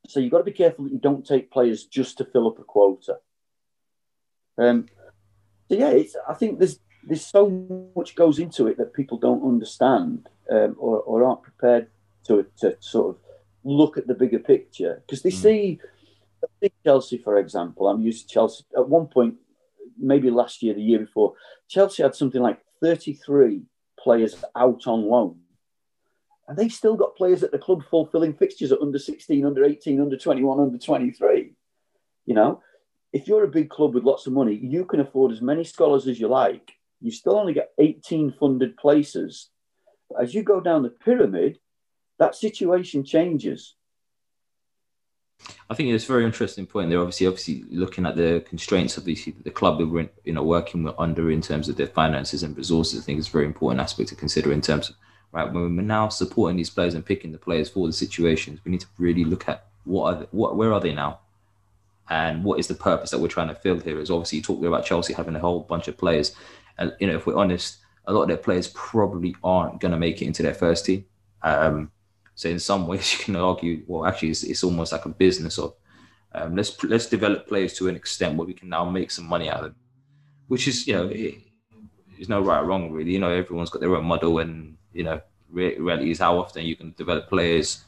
[0.06, 2.58] so you've got to be careful that you don't take players just to fill up
[2.58, 3.18] a quota.
[4.58, 4.86] Um,
[5.68, 9.46] so yeah, it's, I think there's there's so much goes into it that people don't
[9.46, 11.88] understand um, or, or aren't prepared
[12.26, 13.22] to, to sort of
[13.62, 15.42] look at the bigger picture because they mm.
[15.42, 15.80] see,
[16.62, 17.88] see Chelsea, for example.
[17.88, 19.34] I'm used to Chelsea at one point,
[19.98, 21.34] maybe last year, the year before.
[21.68, 23.62] Chelsea had something like 33
[23.98, 25.40] players out on loan.
[26.46, 30.00] And they've still got players at the club fulfilling fixtures at under 16, under 18,
[30.00, 31.54] under 21, under 23.
[32.26, 32.62] You know,
[33.12, 36.06] if you're a big club with lots of money, you can afford as many scholars
[36.06, 36.72] as you like.
[37.00, 39.50] You still only get 18 funded places.
[40.20, 41.58] As you go down the pyramid,
[42.18, 43.74] that situation changes.
[45.68, 46.90] I think it's a very interesting point.
[46.90, 50.42] They're obviously obviously looking at the constraints of the the club that we're you know
[50.42, 53.00] working under in terms of their finances and resources.
[53.00, 54.96] I think it's a very important aspect to consider in terms of
[55.32, 58.60] right when we're now supporting these players and picking the players for the situations.
[58.64, 61.20] We need to really look at what are they, what where are they now,
[62.08, 63.98] and what is the purpose that we're trying to fill here.
[64.00, 66.34] Is obviously you talked about Chelsea having a whole bunch of players,
[66.78, 69.98] and you know if we're honest, a lot of their players probably aren't going to
[69.98, 71.04] make it into their first team.
[71.42, 71.90] Um,
[72.34, 75.58] so in some ways, you can argue, well, actually, it's, it's almost like a business
[75.58, 75.74] of
[76.34, 79.48] um, let's let's develop players to an extent where we can now make some money
[79.48, 79.76] out of them,
[80.48, 81.36] which is you know it,
[82.16, 83.12] there's no right or wrong really.
[83.12, 85.20] You know, everyone's got their own model, and you know,
[85.50, 87.84] reality is how often you can develop players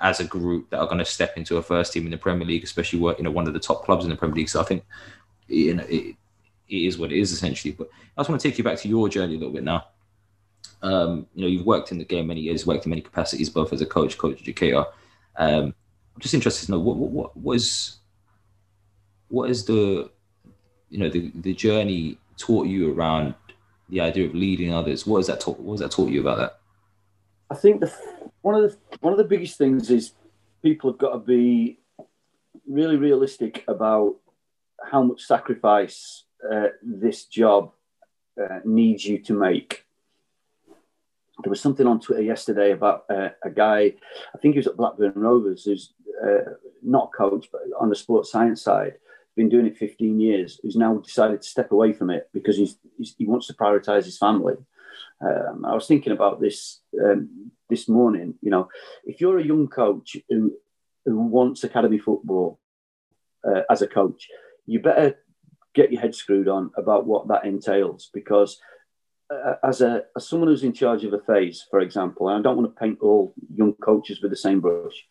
[0.00, 2.46] as a group that are going to step into a first team in the Premier
[2.46, 4.48] League, especially you know one of the top clubs in the Premier League.
[4.48, 4.84] So I think
[5.46, 6.16] you know it,
[6.68, 7.72] it is what it is essentially.
[7.72, 9.86] But I just want to take you back to your journey a little bit now.
[10.84, 13.72] Um, you know, you've worked in the game many years, worked in many capacities, both
[13.72, 14.84] as a coach, coach, educator.
[15.36, 15.74] Um,
[16.14, 18.00] I'm just interested to know what, what, was,
[19.28, 20.10] what is the,
[20.90, 23.34] you know, the, the journey taught you around
[23.88, 25.06] the idea of leading others?
[25.06, 25.58] What has that taught?
[25.58, 26.60] What has that taught you about that?
[27.50, 27.92] I think the
[28.42, 30.12] one of the one of the biggest things is
[30.62, 31.78] people have got to be
[32.66, 34.16] really realistic about
[34.82, 37.72] how much sacrifice uh, this job
[38.40, 39.83] uh, needs you to make
[41.42, 43.94] there was something on Twitter yesterday about uh, a guy,
[44.34, 45.92] I think he was at Blackburn Rovers, who's
[46.24, 48.94] uh, not coach, but on the sports science side,
[49.36, 52.78] been doing it 15 years, who's now decided to step away from it because he's,
[52.96, 54.54] he's he wants to prioritize his family.
[55.20, 58.34] Um, I was thinking about this um, this morning.
[58.40, 58.68] You know,
[59.04, 60.52] if you're a young coach who
[61.04, 62.60] who wants academy football
[63.46, 64.28] uh, as a coach,
[64.66, 65.18] you better
[65.74, 68.60] get your head screwed on about what that entails because
[69.62, 72.56] as a as someone who's in charge of a phase, for example, and I don't
[72.56, 75.06] want to paint all young coaches with the same brush.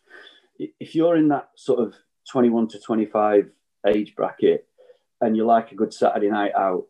[0.58, 1.94] If you're in that sort of
[2.30, 3.50] 21 to 25
[3.86, 4.66] age bracket
[5.20, 6.86] and you like a good Saturday night out,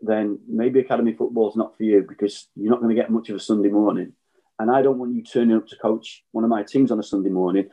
[0.00, 3.28] then maybe academy football is not for you because you're not going to get much
[3.28, 4.12] of a Sunday morning.
[4.58, 7.02] And I don't want you turning up to coach one of my teams on a
[7.02, 7.68] Sunday morning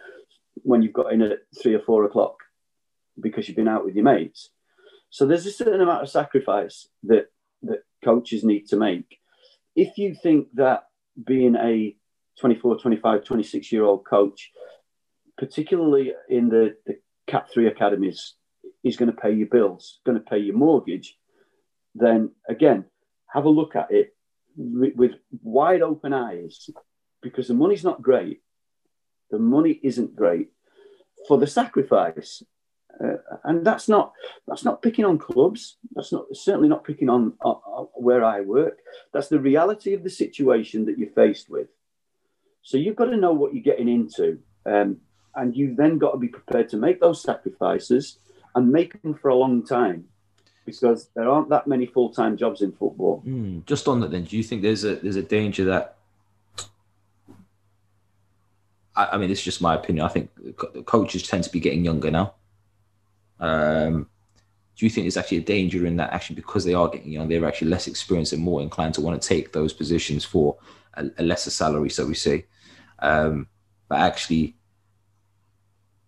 [0.64, 2.38] when you've got in at three or four o'clock
[3.20, 4.50] because you've been out with your mates.
[5.10, 7.28] So there's a certain amount of sacrifice that
[8.04, 9.20] coaches need to make.
[9.76, 10.84] If you think that
[11.26, 11.95] being a
[12.39, 14.52] 24, 25, 26 year old coach,
[15.38, 18.36] particularly in the, the Cat 3 academies,
[18.84, 21.18] is going to pay your bills, going to pay your mortgage,
[21.95, 22.86] then again,
[23.34, 24.16] have a look at it
[24.56, 26.70] with, with wide open eyes
[27.22, 28.41] because the money's not great.
[29.32, 30.50] The money isn't great
[31.28, 32.43] for the sacrifice.
[33.04, 34.14] Uh, and that's not
[34.48, 35.78] that's not picking on clubs.
[35.95, 37.34] That's not certainly not picking on
[37.93, 38.80] where I work.
[39.14, 41.68] That's the reality of the situation that you're faced with.
[42.64, 44.98] So you've got to know what you're getting into, um,
[45.36, 48.18] and you've then got to be prepared to make those sacrifices
[48.56, 50.06] and make them for a long time,
[50.66, 53.24] because there aren't that many full time jobs in football.
[53.26, 55.98] Mm, just on that, then, do you think there's a there's a danger that
[58.95, 60.06] I, I mean, it's just my opinion.
[60.06, 60.32] I think
[60.86, 62.34] coaches tend to be getting younger now.
[63.39, 64.09] Um,
[64.75, 67.27] do you think there's actually a danger in that actually because they are getting young,
[67.27, 70.57] they're actually less experienced and more inclined to want to take those positions for
[70.93, 72.45] a, a lesser salary, so we say,
[72.99, 73.47] um,
[73.89, 74.55] but actually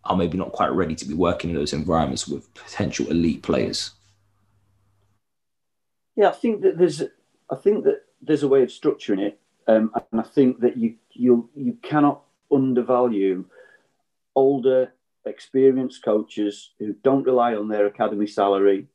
[0.03, 3.91] are maybe not quite ready to be working in those environments with potential elite players?
[6.15, 7.01] Yeah, I think that there's,
[7.49, 10.95] I think that there's a way of structuring it, um, and I think that you
[11.11, 12.21] you you cannot
[12.51, 13.45] undervalue
[14.35, 14.93] older,
[15.29, 18.87] experienced coaches who don't rely on their academy salary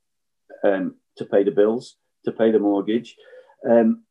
[0.65, 3.17] um, to pay the bills, to pay the mortgage.
[3.69, 4.03] Um,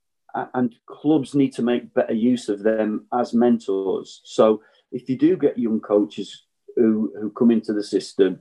[0.55, 4.21] and clubs need to make better use of them as mentors.
[4.23, 6.45] So if you do get young coaches
[6.75, 8.39] who, who come into the system,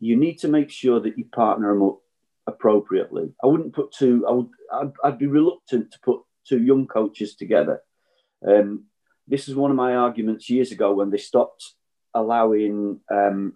[0.00, 1.98] you need to make sure that you partner them up
[2.46, 3.34] appropriately.
[3.42, 4.24] I wouldn't put two.
[4.26, 4.48] I would.
[4.72, 7.80] I'd, I'd be reluctant to put two young coaches together.
[8.46, 8.84] Um,
[9.26, 11.74] this is one of my arguments years ago when they stopped
[12.16, 13.54] allowing um,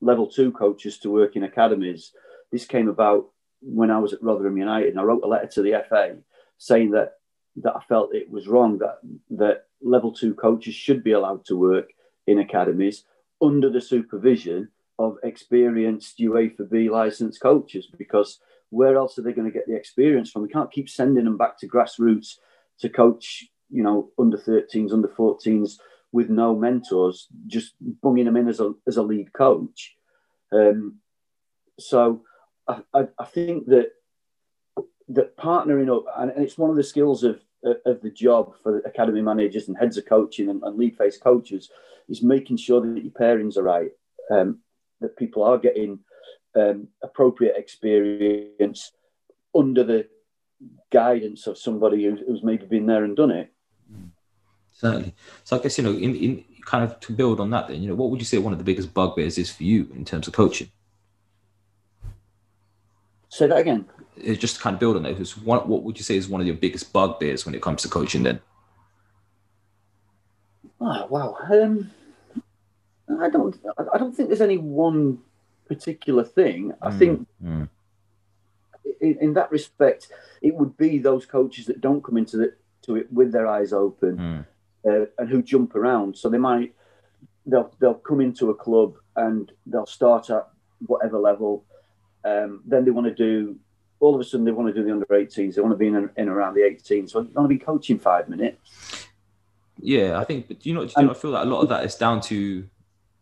[0.00, 2.12] level two coaches to work in academies.
[2.52, 3.30] This came about
[3.60, 6.16] when I was at Rotherham United, and I wrote a letter to the FA
[6.58, 7.14] saying that
[7.56, 8.98] that I felt it was wrong that
[9.30, 11.90] that level two coaches should be allowed to work
[12.26, 13.04] in academies
[13.40, 18.40] under the supervision of experienced UEFA B licensed coaches because
[18.70, 20.42] where else are they going to get the experience from?
[20.42, 22.38] We can't keep sending them back to grassroots
[22.80, 25.78] to coach you know, under 13s, under 14s
[26.14, 29.96] with no mentors, just bunging them in as a, as a lead coach.
[30.52, 31.00] Um,
[31.76, 32.22] so
[32.68, 33.88] I, I, I, think that
[35.08, 37.40] that partnering up, and it's one of the skills of,
[37.84, 41.68] of the job for academy managers and heads of coaching and, and lead phase coaches,
[42.08, 43.90] is making sure that your pairings are right,
[44.30, 44.60] um,
[45.00, 45.98] that people are getting
[46.54, 48.92] um, appropriate experience
[49.52, 50.06] under the
[50.92, 53.52] guidance of somebody who's, who's maybe been there and done it.
[54.84, 55.14] Certainly.
[55.44, 57.88] So I guess you know, in, in kind of to build on that, then you
[57.88, 60.28] know, what would you say one of the biggest bugbears is for you in terms
[60.28, 60.70] of coaching?
[63.30, 63.86] Say that again.
[64.18, 65.18] It's just to kind of build on that.
[65.42, 67.88] One, what would you say is one of your biggest bugbears when it comes to
[67.88, 68.24] coaching?
[68.24, 68.40] Then.
[70.82, 71.38] Oh wow.
[71.50, 71.90] Um,
[73.22, 73.58] I don't.
[73.90, 75.20] I don't think there's any one
[75.66, 76.74] particular thing.
[76.82, 77.26] I mm, think.
[77.42, 77.68] Mm.
[79.00, 80.08] In, in, that respect,
[80.42, 83.72] it would be those coaches that don't come into the, to it with their eyes
[83.72, 84.46] open mm.
[84.86, 86.16] Uh, and who jump around.
[86.16, 86.74] So they might
[87.46, 90.48] they'll they'll come into a club and they'll start at
[90.86, 91.64] whatever level.
[92.24, 93.58] Um, then they want to do
[94.00, 95.54] all of a sudden they want to do the under 18s.
[95.54, 97.10] They want to be in, in around the 18s.
[97.10, 99.08] So they want to be coaching five minutes.
[99.80, 100.48] Yeah, I think.
[100.48, 102.20] But do you know, do you I feel like a lot of that is down
[102.22, 102.66] to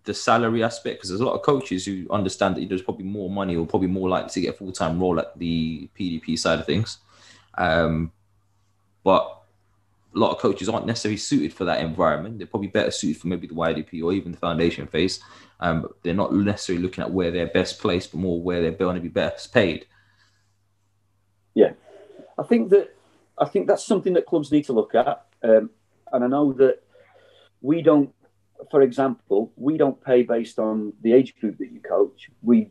[0.04, 3.30] the salary aspect because there's a lot of coaches who understand that there's probably more
[3.30, 6.58] money or probably more likely to get a full time role at the PDP side
[6.58, 6.98] of things.
[7.56, 8.12] Um,
[9.04, 9.41] but
[10.14, 12.38] a lot of coaches aren't necessarily suited for that environment.
[12.38, 15.20] They're probably better suited for maybe the YDP or even the foundation phase.
[15.60, 18.96] Um, they're not necessarily looking at where they're best placed, but more where they're going
[18.96, 19.86] to be best paid.
[21.54, 21.72] Yeah,
[22.38, 22.94] I think that
[23.38, 25.26] I think that's something that clubs need to look at.
[25.42, 25.70] Um,
[26.12, 26.82] and I know that
[27.60, 28.12] we don't,
[28.70, 32.30] for example, we don't pay based on the age group that you coach.
[32.42, 32.70] We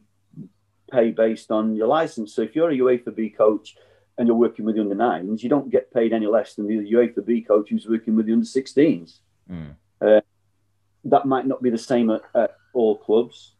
[0.91, 2.35] pay based on your license.
[2.35, 3.75] So if you're a UEFA B coach
[4.17, 6.91] and you're working with the under nines, you don't get paid any less than the
[6.91, 9.19] UEFA B coach who's working with the under 16s.
[9.49, 9.75] Mm.
[10.01, 10.21] Uh,
[11.05, 13.55] that might not be the same at, at, all clubs,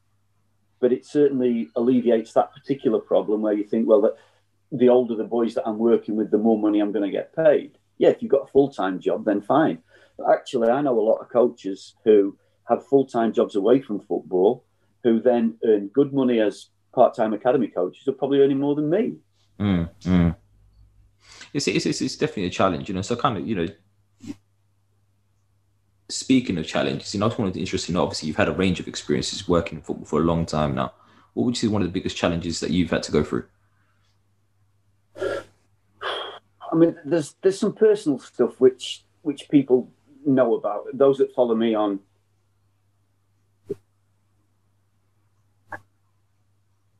[0.80, 4.16] but it certainly alleviates that particular problem where you think, well, that
[4.72, 7.36] the older the boys that I'm working with, the more money I'm going to get
[7.36, 7.78] paid.
[7.98, 9.80] Yeah, if you've got a full time job, then fine.
[10.18, 12.38] But actually, I know a lot of coaches who
[12.70, 14.64] have full time jobs away from football
[15.04, 18.90] who then earn good money as part time academy coaches are probably earning more than
[18.90, 19.16] me.
[19.60, 20.36] Mm, mm
[21.54, 23.02] it's, it's, it's, it's definitely a challenge, you know.
[23.02, 23.68] So kind of, you know,
[26.10, 27.96] speaking of challenges, you know, I just wanted to interesting.
[27.96, 30.94] Obviously, you've had a range of experiences working in football for a long time now.
[31.34, 33.46] What would you say one of the biggest challenges that you've had to go through?
[36.72, 39.92] I mean, there's there's some personal stuff which which people
[40.26, 40.86] know about.
[40.94, 42.00] Those that follow me on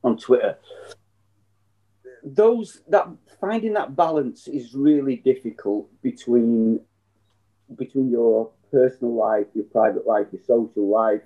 [0.04, 0.58] on Twitter.
[2.24, 3.08] Those that
[3.40, 6.80] finding that balance is really difficult between
[7.76, 11.22] between your personal life, your private life, your social life,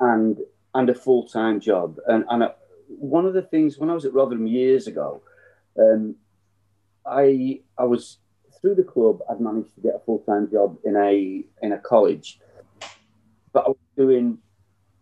[0.00, 0.38] and
[0.74, 1.96] and a full time job.
[2.06, 2.52] And and uh,
[2.88, 5.22] one of the things when I was at Rotherham years ago,
[5.78, 6.16] um,
[7.06, 8.18] I I was
[8.60, 9.20] through the club.
[9.30, 12.40] I'd managed to get a full time job in a in a college,
[13.52, 14.38] but I was doing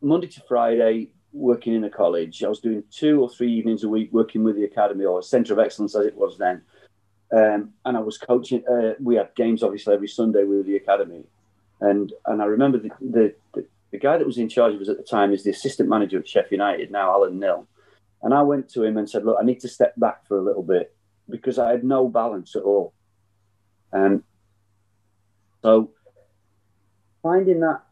[0.01, 2.43] Monday to Friday working in a college.
[2.43, 5.53] I was doing two or three evenings a week working with the academy or Centre
[5.53, 6.63] of Excellence as it was then.
[7.33, 8.65] Um, and I was coaching.
[8.67, 11.25] Uh, we had games obviously every Sunday with the academy,
[11.81, 14.89] and and I remember the, the, the the guy that was in charge of us
[14.89, 17.67] at the time is the assistant manager at Sheffield United now, Alan Knill.
[18.23, 20.43] And I went to him and said, "Look, I need to step back for a
[20.43, 20.95] little bit
[21.29, 22.95] because I had no balance at all."
[23.93, 24.23] And
[25.63, 25.91] so
[27.23, 27.83] finding that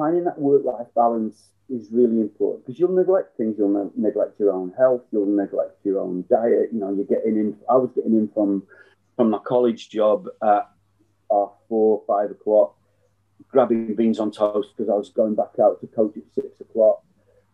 [0.00, 3.56] finding that work life balance is really important because you'll neglect things.
[3.58, 5.02] You'll ne- neglect your own health.
[5.12, 6.70] You'll neglect your own diet.
[6.72, 7.56] You know, you're getting in.
[7.68, 8.62] I was getting in from
[9.16, 10.70] from my college job at
[11.30, 12.76] uh, four, five o'clock,
[13.48, 17.02] grabbing beans on toast because I was going back out to coach at six o'clock,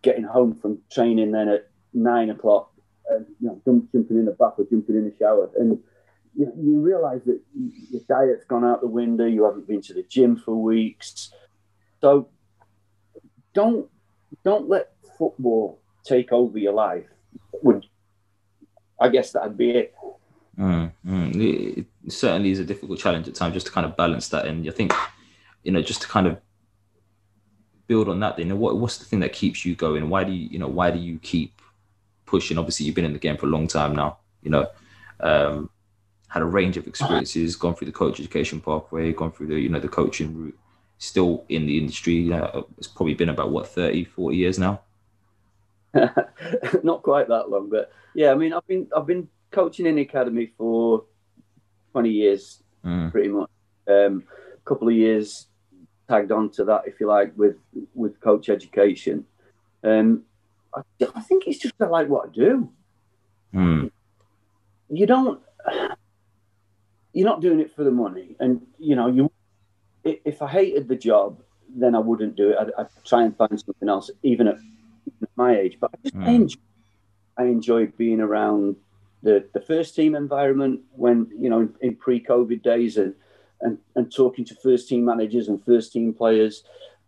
[0.03, 2.71] getting home from training then at nine o'clock,
[3.09, 3.61] and you know,
[3.93, 5.81] jumping in the bath or jumping in the shower, and
[6.37, 7.41] you, you realise that
[7.91, 9.27] your diet's gone out the window.
[9.27, 11.33] You haven't been to the gym for weeks,
[12.01, 12.29] so
[13.57, 13.89] don't
[14.45, 17.07] don't let football take over your life.
[17.63, 17.87] Would
[19.01, 19.95] I guess that'd be it.
[20.59, 21.79] Mm, mm.
[21.79, 24.47] It certainly is a difficult challenge at times just to kind of balance that.
[24.47, 24.93] And I think,
[25.65, 26.39] you know, just to kind of
[27.87, 30.09] build on that, you know, what what's the thing that keeps you going?
[30.09, 31.61] Why do you, you know, why do you keep
[32.27, 32.59] pushing?
[32.59, 34.19] Obviously, you've been in the game for a long time now.
[34.43, 34.67] You know,
[35.21, 35.71] um,
[36.29, 39.71] had a range of experiences, gone through the coach education pathway, gone through the you
[39.71, 40.59] know the coaching route
[40.99, 42.33] still in the industry.
[42.33, 44.81] Uh, it's probably been about what 30, 40 years now.
[46.83, 50.03] Not quite that long, but yeah, I mean, I've been I've been coaching in the
[50.03, 51.05] academy for
[51.93, 53.11] twenty years, mm.
[53.11, 53.51] pretty much.
[53.89, 54.25] Um,
[54.55, 55.47] a couple of years
[56.09, 57.57] tagged on to that, if you like, with
[57.95, 59.25] with coach education.
[59.83, 60.25] Um,
[60.75, 60.83] I,
[61.15, 62.69] I think it's just I like what I do.
[63.55, 63.91] Mm.
[64.91, 65.41] You don't.
[67.13, 69.31] You're not doing it for the money, and you know you
[70.07, 72.57] if I hated the job, then I wouldn't do it.
[72.61, 74.59] I'd, I'd try and find something else, even at
[75.37, 75.79] my age.
[75.81, 76.29] But I just mm.
[76.29, 76.61] enjoy,
[77.37, 78.77] I enjoy being around
[79.23, 83.15] the, the first team environment when you know in, in pre-COVID days and,
[83.61, 86.63] and and talking to first team managers and first team players.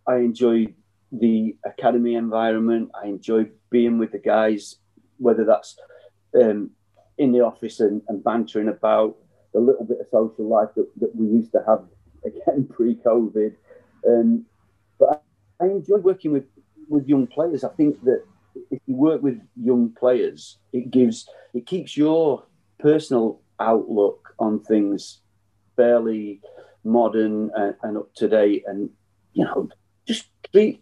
[0.07, 0.73] I enjoy
[1.11, 2.91] the academy environment.
[3.01, 4.77] I enjoy being with the guys,
[5.17, 5.77] whether that's
[6.39, 6.71] um,
[7.17, 9.15] in the office and, and bantering about
[9.53, 11.83] the little bit of social life that, that we used to have
[12.25, 13.55] again pre-COVID.
[14.07, 14.45] Um,
[14.99, 15.23] but
[15.59, 16.45] I, I enjoy working with
[16.87, 17.63] with young players.
[17.63, 18.23] I think that
[18.71, 22.43] if you work with young players, it gives it keeps your
[22.79, 25.21] personal outlook on things
[25.75, 26.41] fairly
[26.83, 28.89] modern and, and up to date, and
[29.33, 29.69] you know,
[30.07, 30.81] just treat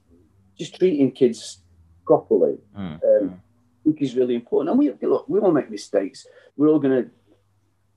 [0.57, 1.61] just treating kids
[2.05, 2.57] properly.
[2.77, 3.03] Mm.
[3.03, 4.69] Um, I think is really important.
[4.71, 6.25] And we look, we all make mistakes.
[6.55, 7.09] We're all going to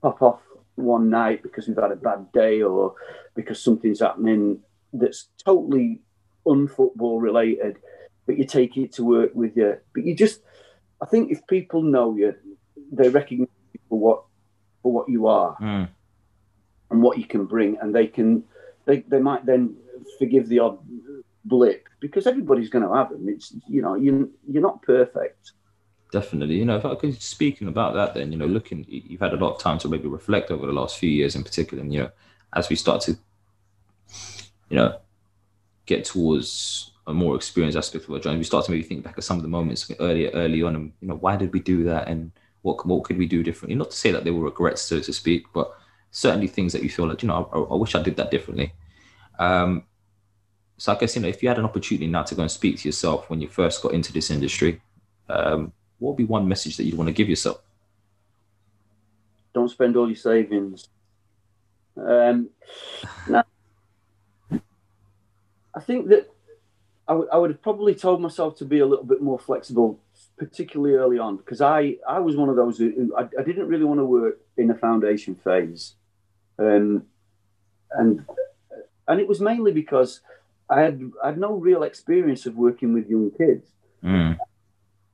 [0.02, 0.40] pop off
[0.80, 2.94] one night because we've had a bad day or
[3.34, 4.60] because something's happening
[4.92, 6.00] that's totally
[6.46, 7.78] unfootball related,
[8.26, 9.76] but you take it to work with you.
[9.94, 10.40] But you just,
[11.00, 12.34] I think if people know you,
[12.92, 14.22] they recognize you for what
[14.82, 15.88] for what you are mm.
[16.90, 18.44] and what you can bring, and they can
[18.86, 19.76] they they might then
[20.18, 20.78] forgive the odd
[21.44, 23.28] blip because everybody's going to have them.
[23.28, 25.52] It's you know you you're not perfect
[26.12, 26.56] definitely.
[26.56, 29.36] You know, if I could speaking about that, then you know, looking, you've had a
[29.36, 31.82] lot of time to maybe reflect over the last few years, in particular.
[31.82, 32.10] And you know,
[32.54, 33.12] as we start to,
[34.68, 34.98] you know,
[35.86, 39.18] get towards a more experienced aspect of our journey, we start to maybe think back
[39.18, 41.84] at some of the moments earlier, early on, and you know, why did we do
[41.84, 42.32] that, and
[42.62, 43.76] what what could we do differently?
[43.76, 45.72] Not to say that they were regrets, so to speak, but
[46.10, 48.72] certainly things that you feel like, you know, I, I wish I did that differently.
[49.38, 49.84] Um,
[50.76, 52.78] so I guess you know, if you had an opportunity now to go and speak
[52.78, 54.80] to yourself when you first got into this industry,
[55.28, 57.60] um, what would be one message that you'd want to give yourself?
[59.54, 60.88] Don't spend all your savings.
[61.96, 62.48] Um,
[63.28, 63.42] no,
[65.74, 66.28] I think that
[67.06, 70.00] I, w- I would have probably told myself to be a little bit more flexible,
[70.38, 73.84] particularly early on, because I, I was one of those who I, I didn't really
[73.84, 75.94] want to work in the foundation phase,
[76.58, 77.04] um,
[77.92, 78.24] and
[79.06, 80.20] and it was mainly because
[80.70, 83.66] I had I had no real experience of working with young kids.
[84.02, 84.38] Mm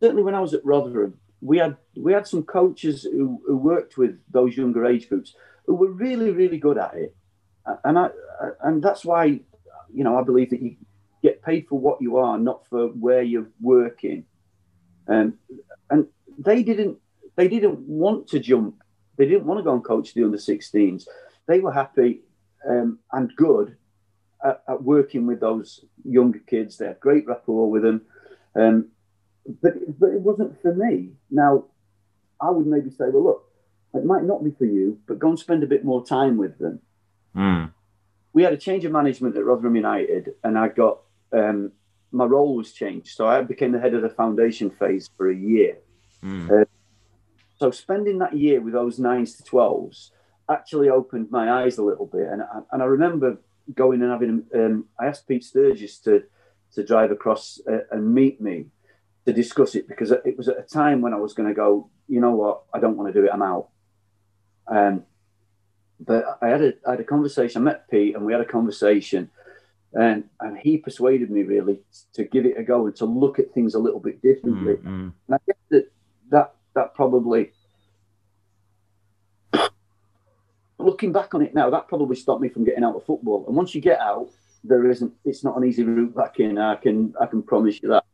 [0.01, 3.97] certainly when I was at Rotherham, we had we had some coaches who, who worked
[3.97, 5.35] with those younger age groups
[5.67, 7.15] who were really really good at it,
[7.85, 8.09] and I
[8.63, 9.25] and that's why
[9.93, 10.77] you know I believe that you
[11.23, 14.25] get paid for what you are, not for where you're working.
[15.09, 15.35] Um,
[15.91, 16.07] and
[16.39, 16.99] they didn't
[17.37, 18.83] they didn't want to jump.
[19.17, 21.07] They didn't want to go and coach the under 16s.
[21.47, 22.21] They were happy
[22.69, 23.77] um, and good
[24.45, 26.77] at, at, working with those younger kids.
[26.77, 28.03] They had great rapport with them.
[28.55, 28.89] Um,
[29.63, 31.11] but, but it wasn't for me.
[31.31, 31.65] Now,
[32.41, 33.53] I would maybe say, well, look,
[33.95, 36.59] it might not be for you, but go and spend a bit more time with
[36.59, 36.81] them.
[37.35, 37.73] Mm.
[38.33, 41.01] We had a change of management at Rotherham United, and I got
[41.33, 41.73] um,
[42.13, 43.17] my role was changed.
[43.17, 45.79] So I became the head of the foundation phase for a year.
[46.23, 46.63] Mm.
[46.63, 46.65] Uh,
[47.59, 50.13] so spending that year with those nines to twelves
[50.51, 53.39] actually opened my eyes a little bit, and I, and I remember
[53.75, 54.45] going and having.
[54.55, 56.25] Um, I asked Pete Sturgess to
[56.75, 58.67] to drive across uh, and meet me
[59.27, 61.91] to discuss it because it was at a time when I was going to go.
[62.09, 62.63] You know what?
[62.73, 63.31] I don't want to do it.
[63.33, 63.69] I'm out.
[64.69, 65.05] Um,
[66.01, 67.63] but I had a I had a conversation.
[67.63, 69.31] I met Pete, and we had a conversation,
[69.93, 71.81] and and he persuaded me really
[72.15, 74.75] to give it a go and to look at things a little bit differently.
[74.75, 75.09] Mm-hmm.
[75.27, 75.91] And I guess that
[76.31, 77.53] that that probably
[80.79, 83.45] looking back on it now, that probably stopped me from getting out of football.
[83.47, 84.31] And once you get out,
[84.63, 85.13] there isn't.
[85.25, 86.59] It's not an easy route back in.
[86.59, 88.05] I can I can promise you that.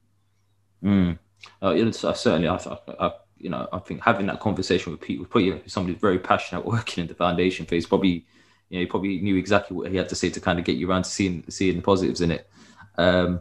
[0.83, 1.19] Mm.
[1.63, 2.57] Uh, you know, certainly, I,
[2.99, 6.65] I, you know, I think having that conversation with Pete, with probably somebody very passionate
[6.67, 8.27] working in the foundation phase, probably,
[8.69, 10.77] you know, he probably knew exactly what he had to say to kind of get
[10.77, 12.49] you around to seeing seeing the positives in it.
[12.97, 13.41] Um,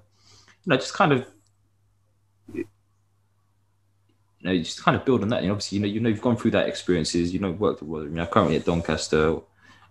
[0.64, 1.26] you know, just kind of
[4.42, 5.44] you know, you just kind of build on that.
[5.44, 7.32] And obviously, you know, you know, you've gone through that experiences.
[7.32, 9.38] You know, worked with, you know, currently at Doncaster,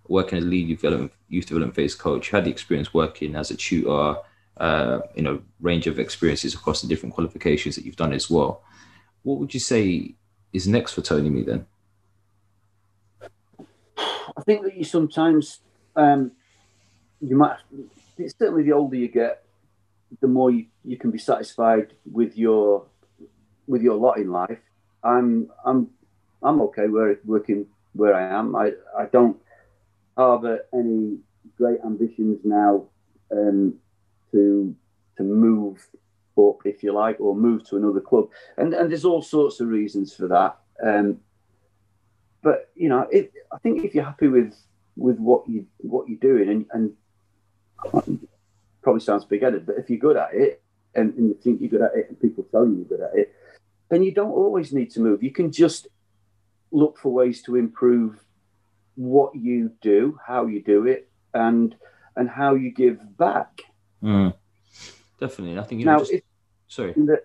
[0.08, 2.30] working as lead youth development, youth development phase coach.
[2.30, 4.16] You had the experience working as a tutor.
[4.60, 8.62] Uh, you know, range of experiences across the different qualifications that you've done as well.
[9.22, 10.14] What would you say
[10.52, 11.64] is next for Tony Mee then?
[13.98, 15.60] I think that you sometimes
[15.96, 16.32] um,
[17.20, 17.56] you might.
[18.18, 19.44] It's certainly the older you get,
[20.20, 22.84] the more you, you can be satisfied with your
[23.66, 24.58] with your lot in life,
[25.02, 25.88] I'm I'm
[26.42, 28.54] I'm okay where working where I am.
[28.54, 29.38] I I don't
[30.16, 31.18] harbour any
[31.56, 32.84] great ambitions now
[33.32, 33.74] um,
[34.32, 34.74] to
[35.16, 35.86] to move
[36.38, 38.28] up, if you like, or move to another club.
[38.56, 40.58] And and there's all sorts of reasons for that.
[40.82, 41.20] Um,
[42.42, 44.54] but you know, it, I think if you're happy with
[44.96, 46.94] with what you what you're doing, and,
[47.94, 48.26] and
[48.82, 50.62] probably sounds big headed, but if you're good at it,
[50.94, 53.16] and, and you think you're good at it, and people tell you you're good at
[53.16, 53.34] it,
[53.90, 55.22] then you don't always need to move.
[55.22, 55.88] You can just
[56.72, 58.20] look for ways to improve
[58.94, 61.74] what you do, how you do it, and
[62.16, 63.62] and how you give back.
[64.02, 64.34] Mm.
[65.18, 65.94] Definitely, I think you now.
[65.94, 66.22] Know, just, if,
[66.68, 67.24] sorry, that,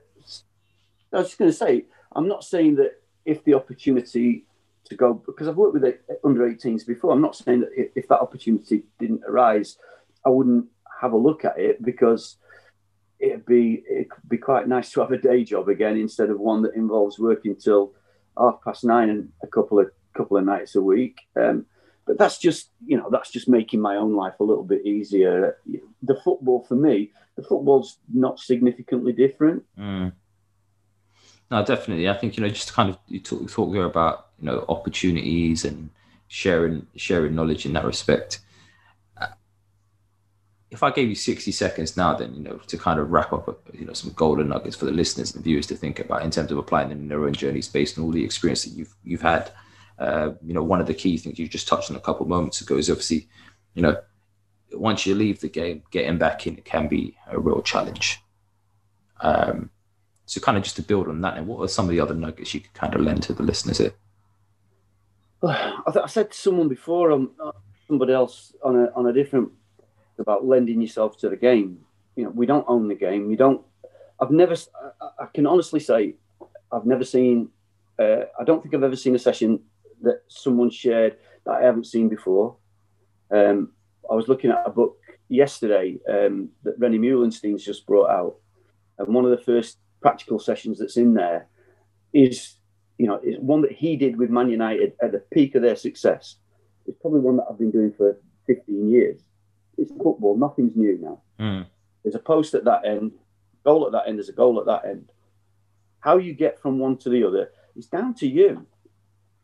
[1.14, 4.46] I was just going to say, I'm not saying that if the opportunity
[4.86, 7.12] to go because I've worked with under 18s before.
[7.12, 9.78] I'm not saying that if, if that opportunity didn't arise,
[10.26, 10.68] I wouldn't
[11.02, 12.38] have a look at it because
[13.20, 16.62] it'd be it'd be quite nice to have a day job again instead of one
[16.64, 17.94] that involves working till
[18.38, 21.22] half past nine and a couple of couple of nights a week.
[21.36, 21.66] Um,
[22.06, 25.58] but that's just you know that's just making my own life a little bit easier.
[26.04, 29.64] The football for me, the football's not significantly different.
[29.78, 30.14] Mm.
[31.52, 32.10] No, definitely.
[32.10, 35.66] I think you know just kind of you talk talk there about you know opportunities
[35.66, 35.90] and
[36.28, 38.40] sharing sharing knowledge in that respect
[40.76, 43.62] if I gave you 60 seconds now, then, you know, to kind of wrap up,
[43.74, 46.52] you know, some golden nuggets for the listeners and viewers to think about in terms
[46.52, 49.22] of applying them in their own journeys based on all the experience that you've, you've
[49.22, 49.52] had.
[49.98, 52.62] Uh, you know, one of the key things you just touched on a couple moments
[52.62, 53.28] ago is obviously,
[53.74, 53.98] you know,
[54.74, 58.22] once you leave the game, getting back in, it can be a real challenge.
[59.22, 59.70] Um,
[60.26, 62.14] so kind of just to build on that, and what are some of the other
[62.14, 63.94] nuggets you could kind of lend to the listeners here?
[65.44, 67.32] I, th- I said to someone before, um,
[67.88, 69.52] somebody else on a on a different
[70.18, 71.80] about lending yourself to the game.
[72.16, 73.30] You know, we don't own the game.
[73.30, 73.62] You don't.
[74.20, 74.56] I've never.
[75.02, 76.16] I, I can honestly say,
[76.72, 77.50] I've never seen.
[78.00, 79.62] Uh, I don't think I've ever seen a session
[80.02, 82.58] that someone shared that I haven't seen before.
[83.32, 83.72] Um,
[84.10, 84.98] I was looking at a book
[85.30, 88.36] yesterday um, that Rennie Meulensteen's just brought out,
[89.00, 91.48] and one of the first practical sessions that's in there
[92.14, 92.56] is,
[92.98, 95.76] you know, is one that he did with Man United at the peak of their
[95.76, 96.36] success.
[96.86, 99.22] It's probably one that I've been doing for 15 years
[99.78, 100.38] it's football.
[100.38, 101.22] Nothing's new now.
[101.40, 101.66] Mm.
[102.04, 103.12] There's a post at that end,
[103.64, 104.20] goal at that end.
[104.20, 105.12] There's a goal at that end.
[106.00, 108.66] How you get from one to the other is down to you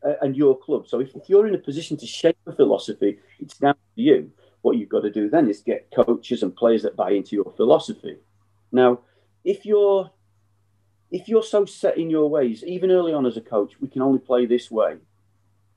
[0.06, 0.86] uh, and your club.
[0.88, 4.30] So if, if you're in a position to shape a philosophy, it's down to you.
[4.62, 7.52] What you've got to do then is get coaches and players that buy into your
[7.56, 8.16] philosophy.
[8.70, 9.00] Now,
[9.44, 10.10] if you're
[11.10, 14.00] if you're so set in your ways, even early on as a coach, we can
[14.00, 14.96] only play this way,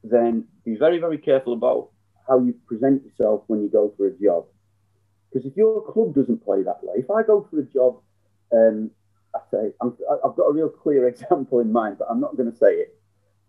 [0.02, 1.90] then be very, very careful about
[2.28, 4.46] how you present yourself when you go for a job.
[5.30, 8.00] Because if your club doesn't play that way, if I go for a job
[8.54, 8.92] um,
[9.36, 9.86] at okay, i
[10.26, 12.98] have got a real clear example in mind, but I'm not going to say it.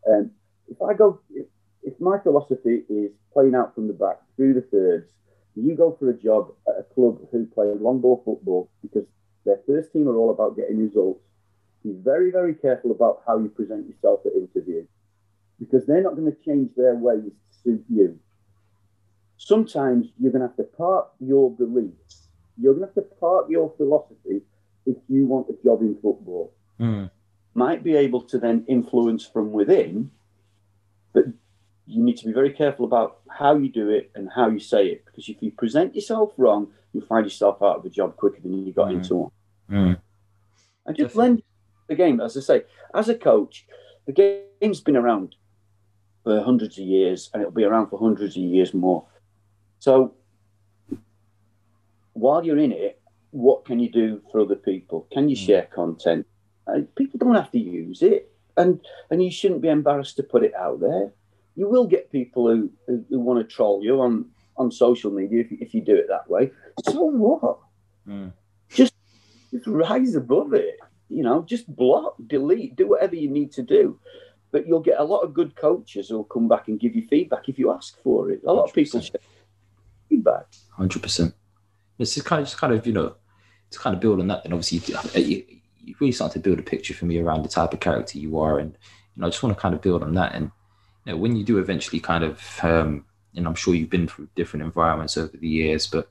[0.08, 0.32] Um,
[0.68, 1.46] if I go, if,
[1.82, 5.10] if my philosophy is playing out from the back through the thirds,
[5.54, 9.06] you go for a job at a club who play long ball football because
[9.44, 11.22] their first team are all about getting results.
[11.82, 14.84] Be very, very careful about how you present yourself at interview
[15.58, 18.18] because they're not going to change their ways to suit you.
[19.38, 22.28] Sometimes you're going to have to park your beliefs.
[22.58, 24.42] You're going to have to park your philosophy
[24.86, 26.52] if you want a job in football.
[26.80, 27.10] Mm.
[27.54, 30.10] Might be able to then influence from within,
[31.16, 31.24] but
[31.86, 34.88] you need to be very careful about how you do it and how you say
[34.88, 38.38] it because if you present yourself wrong, you'll find yourself out of a job quicker
[38.42, 38.96] than you got mm.
[38.96, 39.30] into one.
[39.70, 39.98] Mm.
[40.84, 41.42] And just blend
[41.88, 42.20] the game.
[42.20, 42.64] As I say,
[42.94, 43.66] as a coach,
[44.06, 45.36] the game's been around
[46.22, 49.06] for hundreds of years and it'll be around for hundreds of years more.
[49.78, 50.12] So
[52.12, 53.00] while you're in it,
[53.30, 55.06] what can you do for other people?
[55.12, 55.46] Can you mm.
[55.46, 56.26] share content?
[56.66, 58.80] Uh, people don't have to use it, and
[59.10, 61.12] and you shouldn't be embarrassed to put it out there.
[61.54, 64.26] You will get people who, who, who want to troll you on
[64.56, 66.50] on social media if, if you do it that way.
[66.84, 67.58] So what?
[68.08, 68.32] Mm.
[68.70, 68.94] Just
[69.52, 70.76] just rise above it.
[71.08, 73.98] You know, just block, delete, do whatever you need to do.
[74.50, 77.48] But you'll get a lot of good coaches who'll come back and give you feedback
[77.48, 78.42] if you ask for it.
[78.46, 78.68] A lot 100%.
[78.68, 79.20] of people share
[80.08, 80.46] feedback.
[80.70, 81.34] Hundred percent.
[81.98, 83.14] It's just kind of just kind of you know
[83.70, 84.44] to kind of build on that.
[84.44, 85.44] And obviously, you,
[85.86, 88.38] you really start to build a picture for me around the type of character you
[88.38, 88.72] are, and
[89.14, 90.34] you know, I just want to kind of build on that.
[90.34, 90.50] And
[91.04, 94.28] you know, when you do eventually kind of, um, and I'm sure you've been through
[94.34, 96.10] different environments over the years, but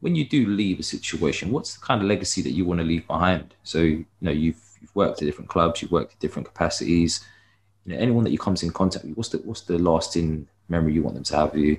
[0.00, 2.84] when you do leave a situation, what's the kind of legacy that you want to
[2.84, 3.54] leave behind?
[3.62, 7.24] So, you know, you've, you've worked at different clubs, you've worked at different capacities.
[7.86, 10.94] You know, anyone that you comes in contact with, what's the what's the lasting memory
[10.94, 11.78] you want them to have of you?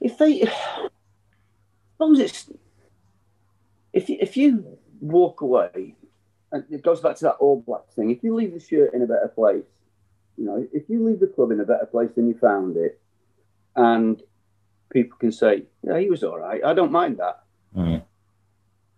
[0.00, 0.50] If they, as
[1.98, 2.50] long as it's,
[3.92, 5.94] if if you walk away,
[6.52, 8.10] and it goes back to that All Black thing.
[8.10, 9.64] If you leave the shirt in a better place,
[10.38, 13.00] you know, if you leave the club in a better place than you found it,
[13.76, 14.22] and
[14.90, 16.62] people can say, yeah, he was all right.
[16.64, 17.42] I don't mind that.
[17.76, 18.02] Mm.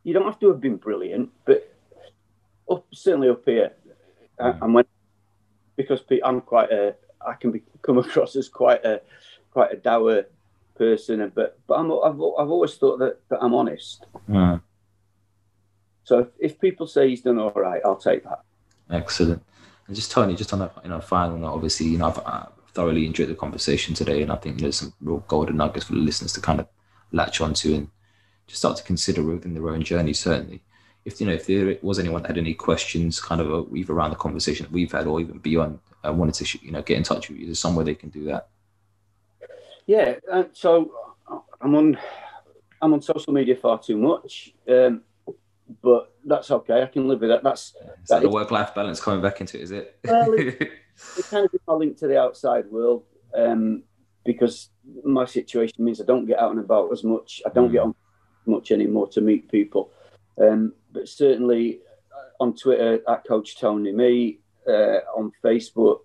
[0.05, 1.75] You don't have to have been brilliant, but
[2.71, 3.73] up, certainly up here,
[4.39, 4.63] mm.
[4.63, 4.85] and when
[5.77, 6.95] because I'm quite a,
[7.27, 9.01] I can be, come across as quite a,
[9.51, 10.25] quite a dour
[10.77, 14.07] person, but but I'm, I've, I've always thought that, that I'm honest.
[14.29, 14.61] Mm.
[16.05, 18.43] So if, if people say he's done all right, I'll take that.
[18.91, 19.43] Excellent.
[19.87, 22.49] And just Tony, just on that, you know, final note, obviously, you know, I've, I've
[22.73, 25.99] thoroughly enjoyed the conversation today, and I think there's some real golden nuggets for the
[25.99, 26.69] listeners to kind of
[27.13, 27.89] latch onto and
[28.47, 30.13] just start to consider within their own journey.
[30.13, 30.63] Certainly,
[31.05, 33.93] if you know, if there was anyone that had any questions, kind of uh, either
[33.93, 36.83] around the conversation that we've had or even beyond, I uh, wanted to you know
[36.83, 37.47] get in touch with you.
[37.47, 38.49] There's somewhere they can do that.
[39.87, 40.93] Yeah, uh, so
[41.61, 41.99] I'm on
[42.81, 44.55] I'm on social media far too much.
[44.69, 45.03] Um,
[45.83, 46.83] but that's okay.
[46.83, 47.43] I can live with that.
[47.43, 49.99] That's is that, the work-life balance coming back into it, is it?
[50.05, 50.61] Well, it,
[51.19, 53.05] it kind of is my link to the outside world
[53.37, 53.83] um,
[54.25, 54.71] because
[55.05, 57.43] my situation means I don't get out and about as much.
[57.47, 57.73] I don't mm.
[57.73, 57.95] get on
[58.47, 59.91] much anymore to meet people.
[60.41, 61.81] Um, but certainly
[62.13, 66.01] uh, on Twitter at Coach Tony Mee, uh, on Facebook,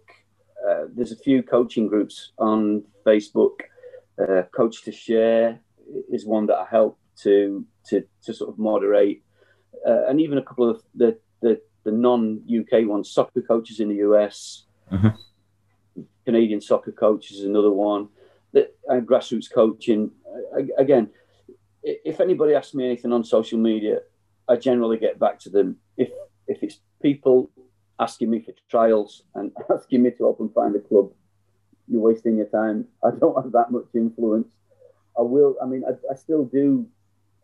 [0.67, 3.61] uh, there's a few coaching groups on Facebook.
[4.21, 5.59] Uh, Coach to Share
[6.11, 9.23] is one that I help to to to sort of moderate
[9.87, 13.89] uh, and even a couple of the the, the non UK ones, soccer coaches in
[13.89, 15.09] the US, mm-hmm.
[16.25, 18.09] Canadian soccer coaches is another one.
[18.53, 20.11] That and grassroots coaching
[20.77, 21.09] again.
[21.83, 23.99] If anybody asks me anything on social media,
[24.47, 25.77] I generally get back to them.
[25.97, 26.09] If
[26.47, 27.51] if it's people
[27.99, 31.11] asking me for trials and asking me to help them find a club,
[31.87, 32.85] you're wasting your time.
[33.03, 34.47] I don't have that much influence.
[35.17, 35.55] I will.
[35.61, 36.87] I mean, I, I still do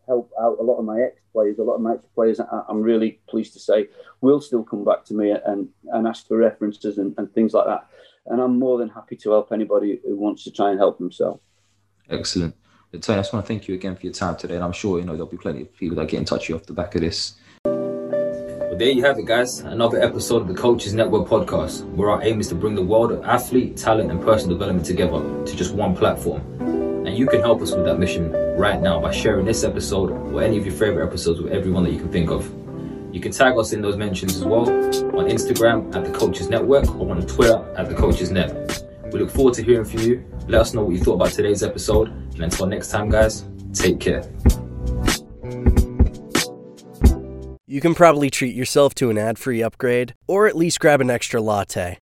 [0.06, 1.58] help out a lot of my ex players.
[1.58, 3.88] A lot of my ex players, I'm really pleased to say,
[4.20, 7.66] will still come back to me and, and ask for references and, and things like
[7.66, 7.86] that.
[8.26, 11.40] And I'm more than happy to help anybody who wants to try and help themselves.
[12.10, 12.54] Excellent.
[13.00, 14.54] Tony, I just want to thank you again for your time today.
[14.54, 16.48] And I'm sure, you know, there'll be plenty of people that get in touch with
[16.48, 17.36] you off the back of this.
[17.64, 19.60] Well, there you have it, guys.
[19.60, 23.12] Another episode of the Coaches Network podcast, where our aim is to bring the world
[23.12, 26.55] of athlete, talent, and personal development together to just one platform.
[27.06, 30.42] And you can help us with that mission right now by sharing this episode or
[30.42, 32.52] any of your favorite episodes with everyone that you can think of.
[33.14, 36.94] You can tag us in those mentions as well on Instagram at the Coaches Network
[36.96, 38.82] or on Twitter at the Coaches Net.
[39.12, 40.24] We look forward to hearing from you.
[40.48, 42.08] Let us know what you thought about today's episode.
[42.08, 44.28] And until next time, guys, take care.
[47.68, 51.10] You can probably treat yourself to an ad free upgrade or at least grab an
[51.10, 51.98] extra latte.